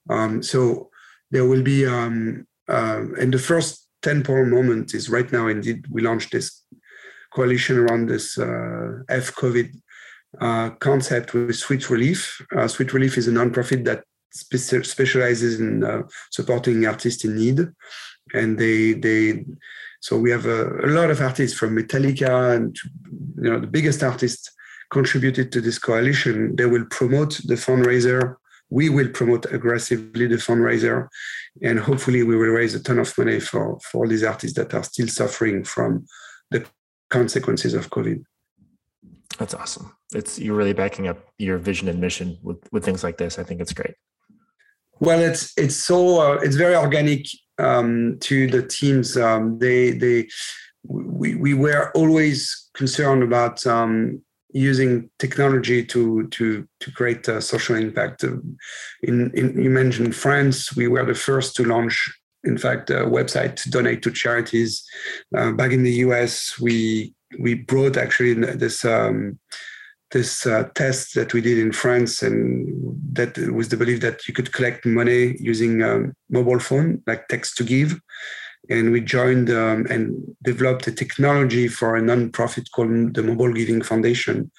[0.09, 0.89] Um, so
[1.31, 5.47] there will be um, uh, and the first temporal moment is right now.
[5.47, 6.63] Indeed, we launched this
[7.33, 9.69] coalition around this uh, F COVID
[10.39, 12.41] uh, concept with Sweet Relief.
[12.55, 17.59] Uh, Sweet Relief is a nonprofit that spe- specializes in uh, supporting artists in need,
[18.33, 19.45] and they they.
[20.05, 22.77] So we have a, a lot of artists from Metallica and
[23.43, 24.51] you know the biggest artists
[24.91, 26.55] contributed to this coalition.
[26.55, 28.35] They will promote the fundraiser.
[28.69, 31.07] We will promote aggressively the fundraiser.
[31.63, 34.83] And hopefully we will raise a ton of money for, for these artists that are
[34.83, 36.05] still suffering from
[36.51, 36.63] the
[37.09, 38.23] consequences of covid.
[39.39, 39.91] That's awesome.
[40.13, 43.39] It's you're really backing up your vision and mission with with things like this.
[43.39, 43.95] I think it's great
[44.99, 47.25] well it's it's so uh, it's very organic
[47.57, 50.27] um, to the teams um, they they
[50.87, 54.21] we, we were always concerned about um,
[54.55, 58.23] using technology to to to create a social impact.
[58.23, 62.11] In, in you mentioned France, we were the first to launch.
[62.43, 64.83] In fact, a website to donate to charities.
[65.35, 69.39] Uh, back in the US, we we brought actually this um,
[70.15, 72.37] this uh, test that we did in France, and
[73.11, 77.57] that was the belief that you could collect money using um, mobile phone, like text
[77.57, 77.99] to give
[78.69, 83.81] and we joined um, and developed a technology for a nonprofit called the Mobile Giving
[83.81, 84.51] Foundation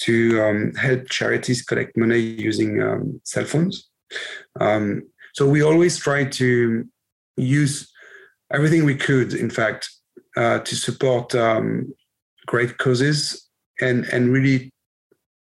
[0.00, 3.88] to um, help charities collect money using um, cell phones.
[4.60, 5.02] Um,
[5.34, 6.86] so we always try to
[7.36, 7.90] use
[8.52, 9.88] everything we could, in fact,
[10.36, 11.34] uh, to support
[12.46, 13.48] great causes
[13.80, 14.72] and and really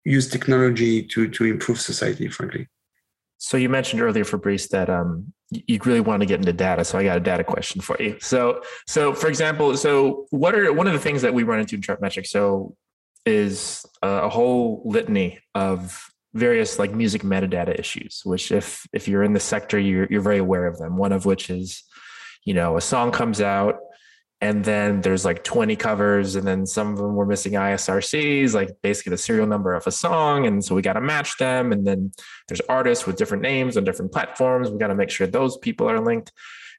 [0.05, 2.29] use technology to to improve society.
[2.29, 2.69] Frankly.
[3.39, 6.85] So you mentioned earlier, Fabrice, that um, you really want to get into data.
[6.85, 8.17] So I got a data question for you.
[8.21, 11.75] So, so for example, so what are one of the things that we run into
[11.75, 12.29] in Chartmetric?
[12.29, 12.77] So
[13.27, 16.01] is a whole litany of
[16.35, 20.39] various like music metadata issues which if if you're in the sector you're you're very
[20.39, 21.85] aware of them one of which is
[22.45, 23.77] you know a song comes out
[24.43, 28.71] and then there's like 20 covers and then some of them were missing isrcs like
[28.83, 31.71] basically the serial number of a song and so we got to match them.
[31.71, 32.11] And then
[32.49, 34.69] there's artists with different names on different platforms.
[34.69, 36.33] We got to make sure those people are linked.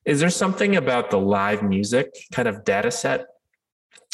[0.03, 3.27] Is there something about the live music kind of data set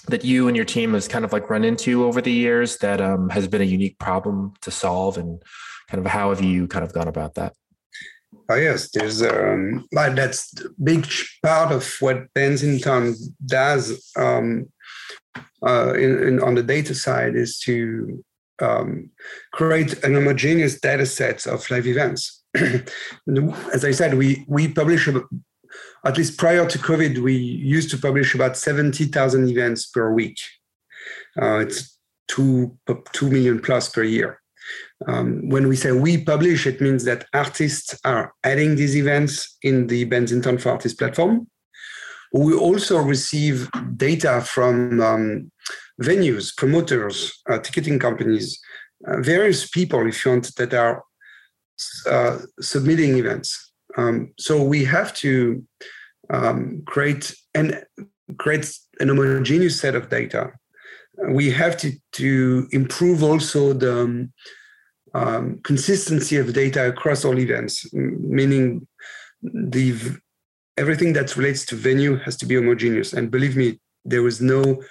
[0.10, 3.02] that you and your team has kind of like run into over the years that
[3.02, 5.18] um, has been a unique problem to solve?
[5.18, 5.42] And
[5.88, 7.54] kind of how have you kind of gone about that
[8.50, 10.54] Oh yes, there's um, but that's
[10.84, 11.08] big
[11.44, 13.16] part of what Bandsintown
[13.46, 14.70] does um,
[15.66, 18.24] uh, in, in, on the data side is to
[18.62, 19.10] um,
[19.54, 22.44] create an homogeneous data set of live events.
[22.56, 25.08] As I said, we we publish
[26.06, 30.38] at least prior to COVID, we used to publish about seventy thousand events per week.
[31.40, 32.78] Uh, it's two
[33.14, 34.39] two million plus per year.
[35.08, 39.88] Um, when we say we publish, it means that artists are adding these events in
[39.88, 41.48] the Bandsintown for Artists platform.
[42.34, 45.52] We also receive data from um,
[46.02, 48.60] venues, promoters, uh, ticketing companies,
[49.08, 51.04] uh, various people, if you want, that are
[52.08, 53.72] uh, submitting events.
[53.98, 55.66] Um, so we have to
[56.30, 57.84] um, create and
[58.38, 60.52] create an homogeneous set of data.
[61.30, 64.30] We have to, to improve also the
[65.14, 68.88] um, consistency of data across all events, meaning
[69.42, 70.18] the
[70.78, 73.14] everything that relates to venue has to be homogeneous.
[73.14, 74.82] And believe me, there was no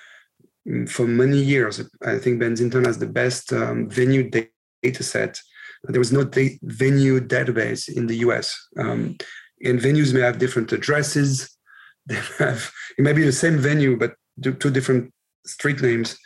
[0.86, 1.80] for many years.
[2.04, 5.40] I think Bandsintown has the best um, venue data set.
[5.84, 8.54] There was no da- venue database in the US.
[8.78, 9.16] Um,
[9.64, 11.54] and venues may have different addresses.
[12.08, 15.12] They have it may be the same venue, but two different
[15.44, 16.16] street names.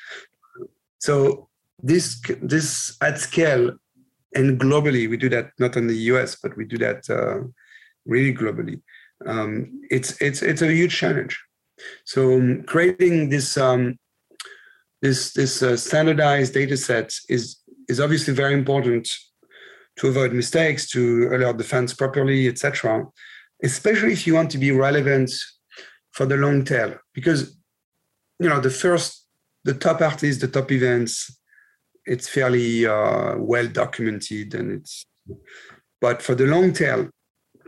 [1.01, 1.49] So
[1.83, 3.73] this this at scale
[4.35, 7.47] and globally we do that not in the us but we do that uh,
[8.07, 8.81] really globally.
[9.27, 11.39] Um, it's it's it's a huge challenge.
[12.05, 13.99] So um, creating this um,
[15.01, 17.59] this this uh, standardized data set is
[17.89, 19.09] is obviously very important
[19.97, 23.07] to avoid mistakes to alert the fans properly etc
[23.63, 25.31] especially if you want to be relevant
[26.11, 26.97] for the long tail.
[27.15, 27.57] Because
[28.39, 29.27] you know the first
[29.65, 31.39] the top artists the top events
[32.07, 35.05] it's fairly uh, well documented and it's
[36.01, 37.09] but for the long tail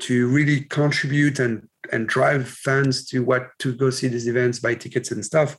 [0.00, 4.74] to really contribute and and drive fans to what to go see these events buy
[4.74, 5.56] tickets and stuff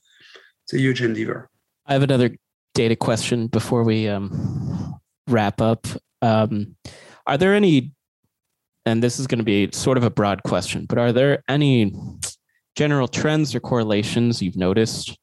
[0.65, 1.47] it's a huge endeavor.
[1.85, 2.35] I have another
[2.73, 5.85] data question before we um, wrap up.
[6.23, 6.75] Um,
[7.27, 7.93] are there any
[8.87, 11.93] and this is going to be sort of a broad question but are there any
[12.75, 15.17] general trends or correlations you've noticed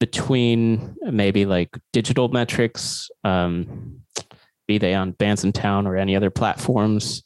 [0.00, 4.00] between maybe like digital metrics, um,
[4.66, 7.22] be they on Bandsintown or any other platforms,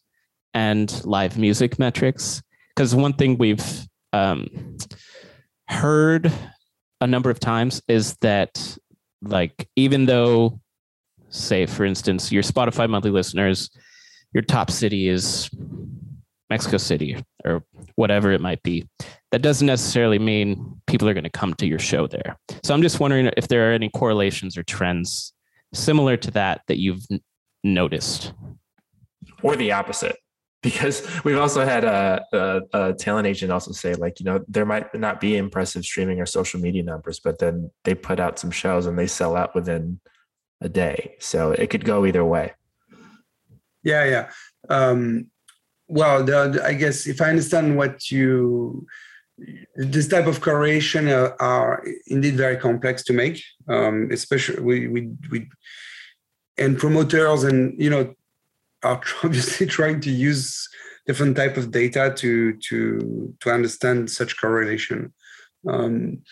[0.54, 2.42] and live music metrics.
[2.74, 4.76] Because one thing we've um,
[5.68, 6.32] heard
[7.00, 8.78] a number of times is that,
[9.22, 10.60] like, even though,
[11.28, 13.70] say, for instance, your Spotify monthly listeners,
[14.32, 15.50] your top city is
[16.50, 17.64] Mexico City or
[17.96, 18.88] whatever it might be,
[19.30, 22.38] that doesn't necessarily mean people are going to come to your show there.
[22.62, 25.32] So I'm just wondering if there are any correlations or trends
[25.74, 27.20] similar to that that you've n-
[27.62, 28.32] noticed,
[29.42, 30.16] or the opposite.
[30.60, 34.66] Because we've also had a, a, a, talent agent also say, like, you know, there
[34.66, 38.50] might not be impressive streaming or social media numbers, but then they put out some
[38.50, 40.00] shows and they sell out within
[40.60, 41.14] a day.
[41.20, 42.54] So it could go either way.
[43.84, 44.30] Yeah, yeah.
[44.68, 45.30] Um,
[45.86, 48.84] well, the, I guess if I understand what you
[49.76, 55.11] this type of correlation uh, are indeed very complex to make, um, especially we, we,
[55.30, 55.49] we,
[56.57, 58.14] and promoters and, you know,
[58.82, 60.68] are obviously trying to use
[61.07, 65.12] different type of data to, to, to understand such correlation.
[65.66, 66.22] Um,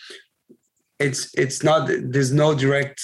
[0.99, 3.01] it's, it's not, there's no direct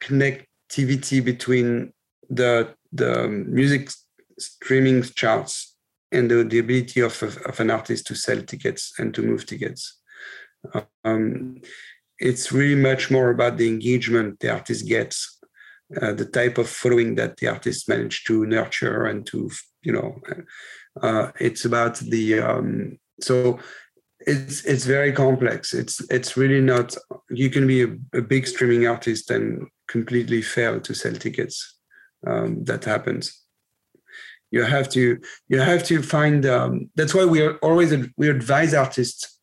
[0.00, 1.92] connectivity between
[2.28, 3.90] the, the music
[4.38, 5.69] streaming charts
[6.12, 9.46] and the, the ability of, of, of, an artist to sell tickets and to move
[9.46, 10.00] tickets.
[11.04, 11.60] Um,
[12.18, 15.38] it's really much more about the engagement the artist gets,
[16.00, 19.50] uh, the type of following that the artist managed to nurture and to,
[19.82, 20.20] you know,
[21.00, 23.58] uh, it's about the, um, so
[24.26, 25.72] it's it's very complex.
[25.72, 26.94] It's it's really not.
[27.30, 31.78] You can be a, a big streaming artist and completely fail to sell tickets.
[32.26, 33.40] Um, that happens
[34.50, 38.74] you have to you have to find um, that's why we are always we advise
[38.74, 39.38] artists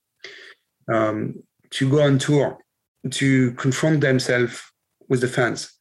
[0.91, 1.35] um,
[1.71, 2.57] to go on tour
[3.11, 4.61] to confront themselves
[5.09, 5.73] with the fans,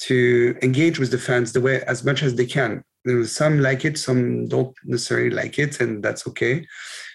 [0.00, 2.82] to engage with the fans the way as much as they can.
[3.24, 6.66] Some like it, some don't necessarily like it, and that's okay.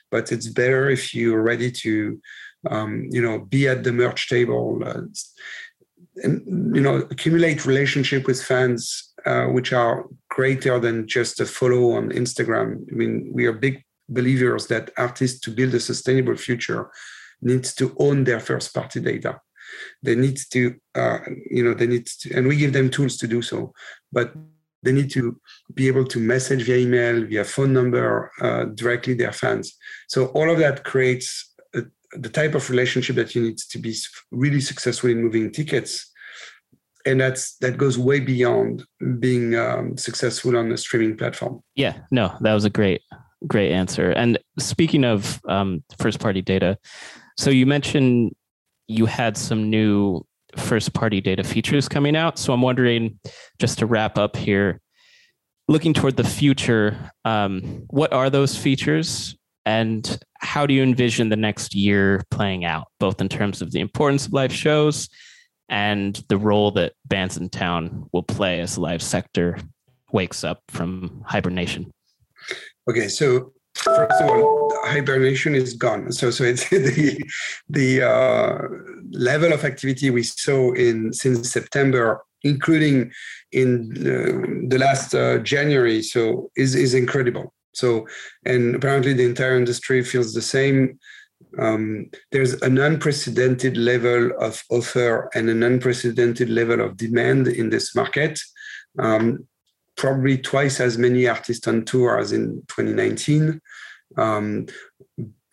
[0.10, 2.20] But it's better if you're ready to,
[2.70, 5.02] um, you know, be at the merch table, uh,
[6.24, 11.92] and you know, accumulate relationship with fans, uh, which are greater than just a follow
[11.92, 12.84] on Instagram.
[12.92, 16.90] I mean, we are big believers that artists to build a sustainable future
[17.42, 19.40] needs to own their first party data
[20.02, 21.20] they need to uh,
[21.50, 23.74] you know they need to and we give them tools to do so
[24.12, 24.34] but
[24.82, 25.40] they need to
[25.74, 29.76] be able to message via email via phone number uh, directly their fans
[30.08, 31.82] so all of that creates a,
[32.14, 33.96] the type of relationship that you need to be
[34.32, 36.12] really successful in moving tickets
[37.06, 38.84] and that's that goes way beyond
[39.20, 43.02] being um, successful on a streaming platform yeah no that was a great
[43.48, 46.78] great answer and speaking of um, first party data
[47.38, 48.34] so you mentioned
[48.88, 50.26] you had some new
[50.58, 52.38] first party data features coming out.
[52.38, 53.20] So I'm wondering,
[53.60, 54.82] just to wrap up here,
[55.68, 59.36] looking toward the future, um, what are those features?
[59.66, 63.80] And how do you envision the next year playing out, both in terms of the
[63.80, 65.10] importance of live shows
[65.74, 69.58] and the role that Bandsintown will play as the live sector
[70.12, 71.92] wakes up from hibernation?
[72.88, 76.12] Okay, so first of all, hibernation is gone.
[76.12, 77.20] So, so it's the
[77.70, 78.60] the uh,
[79.14, 83.12] level of activity we saw in since September, including
[83.52, 87.52] in uh, the last uh, January, so is is incredible.
[87.74, 88.06] So,
[88.46, 91.00] and apparently the entire industry feels the same.
[91.60, 97.96] Um, there's an unprecedented level of offer and an unprecedented level of demand in this
[97.96, 98.40] market.
[99.00, 99.48] Um,
[99.96, 103.62] probably twice as many artists on tour as in 2019.
[104.18, 104.66] Um,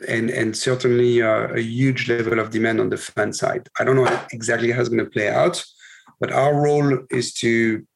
[0.09, 3.69] and, and certainly uh, a huge level of demand on the fan side.
[3.79, 5.63] I don't know exactly how it's going to play out,
[6.21, 7.87] but our role is to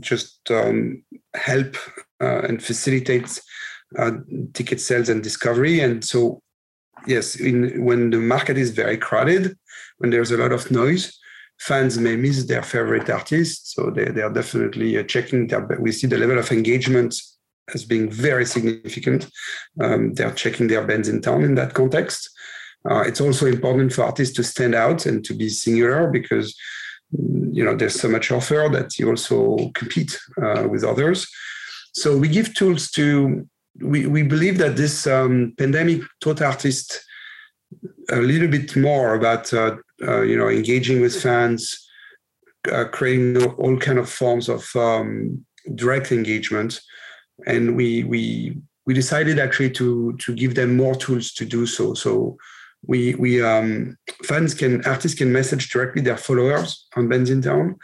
[0.00, 1.02] just um,
[1.34, 1.76] help
[2.20, 3.40] uh, and facilitate
[3.98, 4.12] uh,
[4.54, 5.80] ticket sales and discovery.
[5.80, 6.42] And so,
[7.06, 9.56] yes, in, when the market is very crowded,
[9.98, 11.18] when there's a lot of noise,
[11.58, 13.74] fans may miss their favorite artists.
[13.74, 17.14] So they, they are definitely uh, checking their, we see the level of engagement
[17.74, 19.28] as being very significant.
[19.80, 22.28] Um, they're checking their Bandsintown in that context.
[22.88, 26.56] Uh, it's also important for artists to stand out and to be singular because
[27.16, 31.28] mm, you know there's so much offer that you also compete uh, with others.
[31.92, 33.46] So we give tools to.
[33.80, 37.04] We, we believe that this um, pandemic taught artists
[38.10, 41.88] a little bit more about uh, uh, you know engaging with fans,
[42.70, 45.44] uh, creating all kind of forms of um,
[45.74, 46.80] direct engagement,
[47.46, 51.94] and we we we decided actually to to give them more tools to do so.
[51.94, 52.36] So
[52.86, 57.76] we we um, fans can artists can message directly their followers on Bandsintown,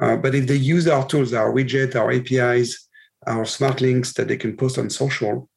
[0.00, 2.88] uh, but if they use our tools, our widget, our APIs,
[3.26, 5.48] our smart links that they can post on social,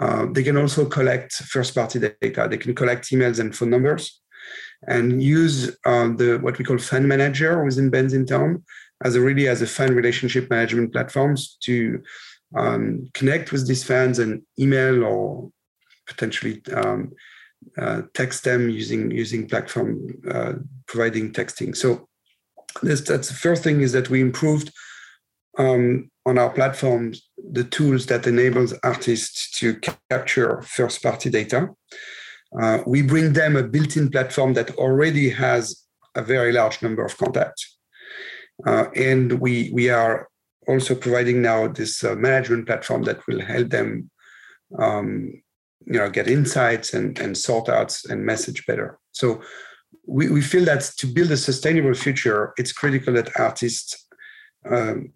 [0.00, 2.48] uh, they can also collect first party data.
[2.50, 4.20] They can collect emails and phone numbers
[4.86, 8.62] and use uh, the what we call fan manager within Bandsintown
[9.04, 12.02] as a really as a fan relationship management platforms to
[12.56, 15.50] um, connect with these fans and email or
[16.06, 17.12] potentially um,
[17.78, 20.54] uh, text them using using platform uh,
[20.86, 21.76] providing texting.
[21.76, 22.08] So
[22.82, 24.72] this, that's the first thing is that we improved
[25.58, 31.68] um, on our platforms the tools that enables artists to capture first party data.
[32.60, 37.16] Uh, we bring them a built-in platform that already has a very large number of
[37.18, 37.78] contacts.
[38.66, 40.28] Uh, and we, we are
[40.68, 44.10] also providing now this uh, management platform that will help them
[44.78, 45.32] um,
[45.86, 48.98] you know, get insights and, and sort out and message better.
[49.12, 49.42] So
[50.06, 54.06] we, we feel that to build a sustainable future, it's critical that artists
[54.70, 55.12] um,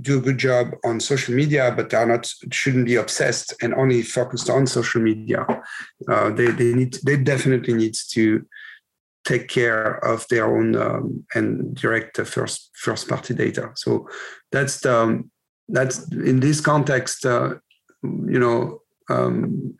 [0.00, 3.74] do a good job on social media, but they are not shouldn't be obsessed and
[3.74, 5.46] only focused on social media.
[6.08, 8.44] Uh, they they need they definitely need to
[9.24, 13.70] take care of their own um, and direct first first party data.
[13.74, 14.08] So
[14.52, 15.30] that's the um,
[15.68, 17.26] that's in this context.
[17.26, 17.54] Uh,
[18.02, 18.82] you know.
[19.08, 19.76] Um,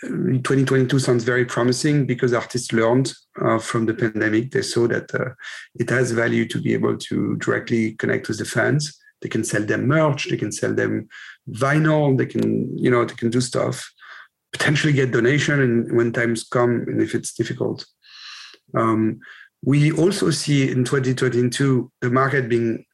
[0.00, 3.12] 2022 sounds very promising because artists learned
[3.42, 4.52] uh, from the pandemic.
[4.52, 5.30] They saw that uh,
[5.74, 9.64] it has value to be able to directly connect with the fans they can sell
[9.64, 11.08] them merch they can sell them
[11.50, 13.90] vinyl they can you know they can do stuff.
[14.52, 17.84] Potentially get donation and when times come and if it's difficult.
[18.74, 19.20] Um,
[19.62, 22.84] we also see in 2022 the market being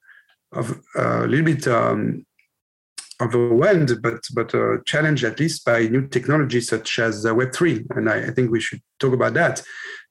[0.52, 2.24] of uh, a little bit um,
[3.20, 7.84] overwhelmed, but but uh, challenged at least by new technologies such as uh, Web three,
[7.90, 9.62] and I, I, think we should talk about that.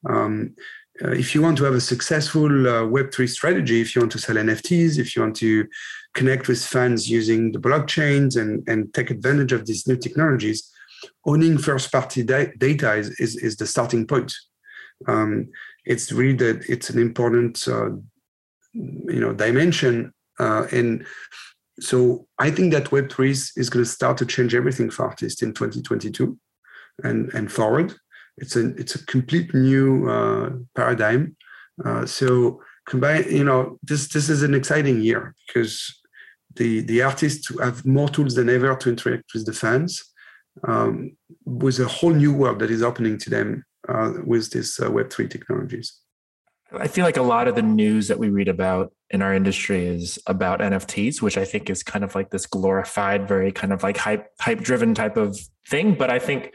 [0.09, 0.55] Um,
[1.03, 4.19] uh, if you want to have a successful uh, Web3 strategy, if you want to
[4.19, 5.67] sell NFTs, if you want to
[6.13, 10.71] connect with fans using the blockchains and, and take advantage of these new technologies,
[11.25, 14.33] owning first party da- data is, is, is, the starting point.
[15.07, 15.49] Um,
[15.85, 17.89] it's really that it's an important uh,
[18.73, 21.05] you know dimension uh, and
[21.79, 25.41] so I think that Web3 is, is going to start to change everything for artists
[25.41, 26.37] in 2022
[27.03, 27.93] and, and forward.
[28.37, 31.35] It's a it's a complete new uh, paradigm.
[31.83, 36.01] Uh, so combine, you know, this this is an exciting year because
[36.55, 40.03] the the artists have more tools than ever to interact with the fans,
[40.67, 44.91] um, with a whole new world that is opening to them uh, with these uh,
[44.91, 45.99] Web three technologies.
[46.75, 49.85] I feel like a lot of the news that we read about in our industry
[49.85, 53.83] is about NFTs, which I think is kind of like this glorified, very kind of
[53.83, 55.39] like hype hype driven type of
[55.69, 55.93] thing.
[55.93, 56.53] But I think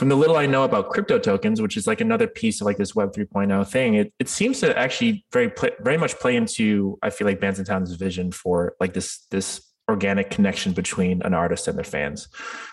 [0.00, 2.78] from the little I know about crypto tokens, which is like another piece of like
[2.78, 7.10] this Web 3.0 thing, it, it seems to actually very very much play into I
[7.10, 11.84] feel like Bandsintown's vision for like this this organic connection between an artist and their
[11.84, 12.28] fans,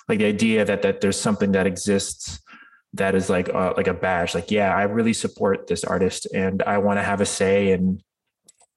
[0.08, 2.40] like the idea that that there's something that exists
[2.94, 6.64] that is like uh, like a badge, like yeah, I really support this artist and
[6.64, 8.02] I want to have a say in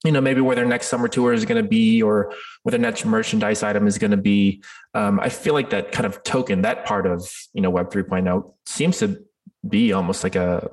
[0.04, 2.32] you know maybe where their next summer tour is going to be or
[2.62, 4.62] what their next merchandise item is going to be
[4.94, 8.52] um, i feel like that kind of token that part of you know web 3.0
[8.66, 9.22] seems to
[9.68, 10.70] be almost like a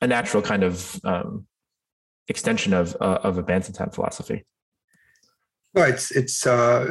[0.00, 1.46] a natural kind of um,
[2.28, 4.44] extension of uh, of a Bandsintown philosophy
[5.74, 6.46] well, it's it's.
[6.46, 6.86] Uh,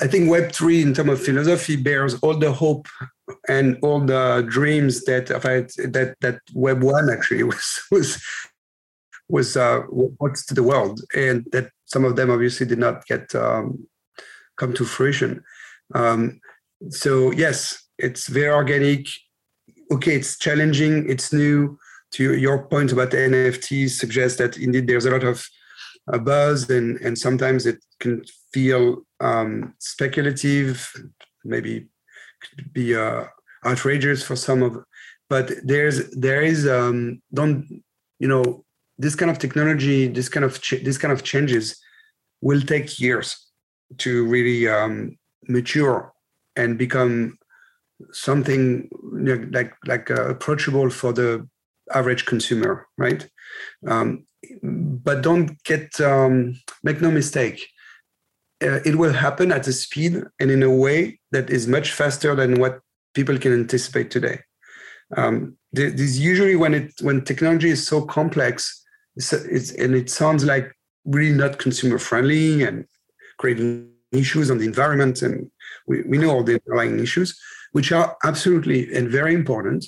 [0.00, 2.88] I think Web three, in terms of philosophy, bears all the hope
[3.48, 8.20] and all the dreams that that that Web one actually was was
[9.30, 13.34] was uh, what's to the world, and that some of them obviously did not get
[13.34, 13.86] um,
[14.56, 15.42] come to fruition.
[15.94, 16.40] Um,
[16.90, 19.06] so yes, it's very organic.
[19.92, 21.08] Okay, it's challenging.
[21.08, 21.78] It's new.
[22.14, 25.46] To your point about NFTs, suggests that indeed there's a lot of
[26.12, 30.92] uh, buzz, and and sometimes it can feel um, speculative,
[31.44, 31.86] maybe
[32.40, 33.26] could be uh,
[33.64, 34.84] outrageous for some of.
[35.28, 37.84] But there's there is um, don't
[38.18, 38.64] you know
[39.00, 41.80] this kind of technology, this kind of ch- this kind of changes
[42.42, 43.28] will take years
[43.98, 45.16] to really um,
[45.48, 46.12] mature
[46.56, 47.38] and become
[48.12, 48.88] something
[49.52, 51.48] like like uh, approachable for the
[51.94, 53.28] average consumer, right?
[53.86, 54.26] Um,
[54.62, 57.66] but don't get um, make no mistake.
[58.62, 62.34] Uh, it will happen at a speed and in a way that is much faster
[62.34, 62.80] than what
[63.14, 64.40] people can anticipate today.
[65.16, 68.84] Um, this usually when it when technology is so complex,
[69.16, 70.72] it's, it's, and it sounds like
[71.04, 72.86] really not consumer friendly and
[73.38, 75.22] creating issues on the environment.
[75.22, 75.50] And
[75.86, 77.38] we, we know all the underlying issues,
[77.72, 79.84] which are absolutely and very important.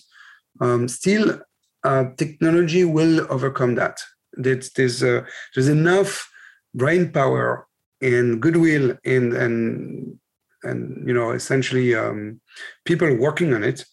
[0.60, 1.40] Um, still,
[1.84, 4.00] uh, technology will overcome that.
[4.34, 6.30] There's uh, there's enough
[6.74, 7.66] brain power
[8.00, 10.18] and goodwill and and
[10.62, 12.40] and you know essentially um,
[12.84, 13.84] people working on it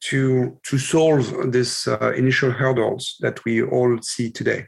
[0.00, 4.66] to to solve these uh, initial hurdles that we all see today.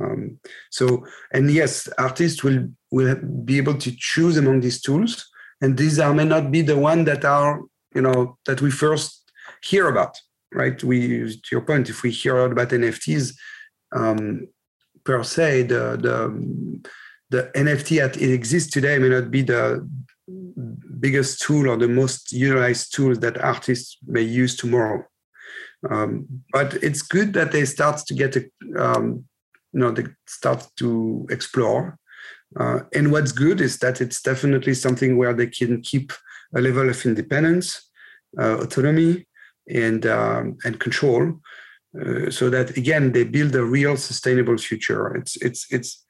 [0.00, 0.38] Um,
[0.70, 5.28] so, and yes, artists will will be able to choose among these tools,
[5.60, 7.62] and these are may not be the one that are
[7.94, 9.30] you know that we first
[9.62, 10.16] hear about,
[10.52, 10.82] right?
[10.82, 13.34] We to your point, if we hear about NFTs
[13.94, 14.48] um,
[15.04, 16.82] per se, the the
[17.30, 19.88] the NFT that it exists today may not be the
[21.00, 25.04] biggest tool or the most utilized tool that artists may use tomorrow.
[25.90, 28.44] Um, but it's good that they start to get a,
[28.76, 29.24] um,
[29.76, 31.98] you know they start to explore.
[32.58, 36.12] Uh, and what's good is that it's definitely something where they can keep
[36.56, 37.90] a level of independence,
[38.40, 39.26] uh, autonomy,
[39.68, 41.38] and um, and control,
[42.00, 45.14] uh, so that again they build a real sustainable future.
[45.14, 46.04] It's it's it's.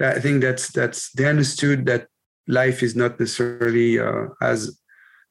[0.00, 2.08] I think that's that's they understood that
[2.48, 4.76] life is not necessarily uh, as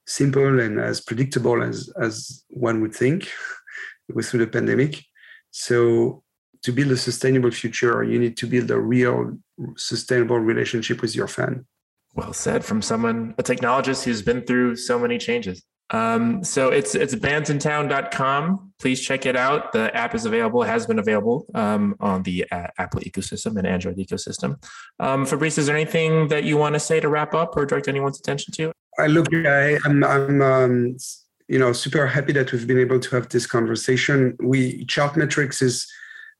[0.08, 3.30] simple and as predictable as as one would think
[4.14, 5.04] with through the pandemic.
[5.50, 6.24] So
[6.64, 9.38] to build a sustainable future, you need to build a real
[9.78, 11.66] sustainable relationship with your fan.
[12.14, 15.64] Well said from someone, a technologist who's been through so many changes.
[15.91, 18.74] Um, so it's it's bandsintown.com.
[18.80, 19.74] Please check it out.
[19.74, 23.97] The app is available, has been available um, on the uh, Apple ecosystem and Android
[23.97, 24.55] ecosystem.
[24.99, 27.88] Um, Fabrice, is there anything that you want to say to wrap up or direct
[27.89, 28.72] anyone's attention to?
[28.97, 30.97] I look, I, I'm, I'm um,
[31.47, 34.38] you know, super happy that we've been able to have this conversation.
[34.39, 35.88] We chart metrics is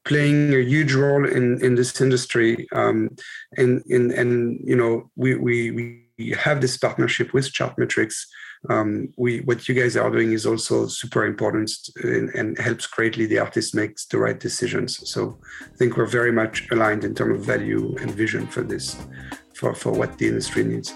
[0.06, 3.10] playing a huge role in in this industry um,
[3.58, 8.26] and and and you know we we we have this partnership with chartmetrics
[8.70, 11.72] um, we what you guys are doing is also super important
[12.04, 15.10] and, and, helps greatly the artist makes the right decisions.
[15.10, 18.95] So I think we're very much aligned in terms of value and vision for this,
[19.56, 20.93] for for what the industry needs.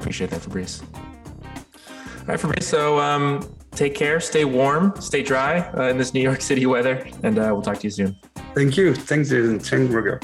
[0.00, 0.82] Appreciate that, Fabrice.
[0.82, 2.66] All right, Fabrice.
[2.66, 7.06] So um, take care, stay warm, stay dry uh, in this New York City weather,
[7.22, 8.16] and uh, we'll talk to you soon.
[8.54, 8.94] Thank you.
[8.94, 9.58] Thanks, Jason.
[9.58, 10.22] Thanks, Rutger.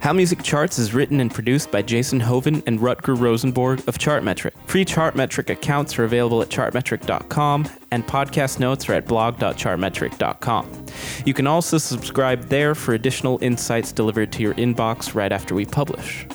[0.00, 4.52] How Music Charts is written and produced by Jason Joven and Rutger Rosenborg of Chartmetric.
[4.66, 10.86] Free Chartmetric accounts are available at chartmetric.com, and podcast notes are at blog.chartmetric.com.
[11.26, 15.66] You can also subscribe there for additional insights delivered to your inbox right after we
[15.66, 16.26] publish.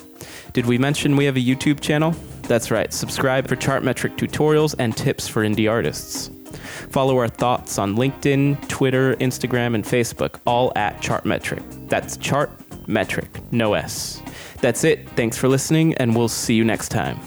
[0.52, 2.14] Did we mention we have a YouTube channel?
[2.42, 6.30] That's right, subscribe for Chartmetric tutorials and tips for indie artists.
[6.90, 11.88] Follow our thoughts on LinkedIn, Twitter, Instagram, and Facebook, all at Chartmetric.
[11.88, 14.22] That's Chartmetric, no S.
[14.60, 15.08] That's it.
[15.10, 17.20] Thanks for listening, and we'll see you next time.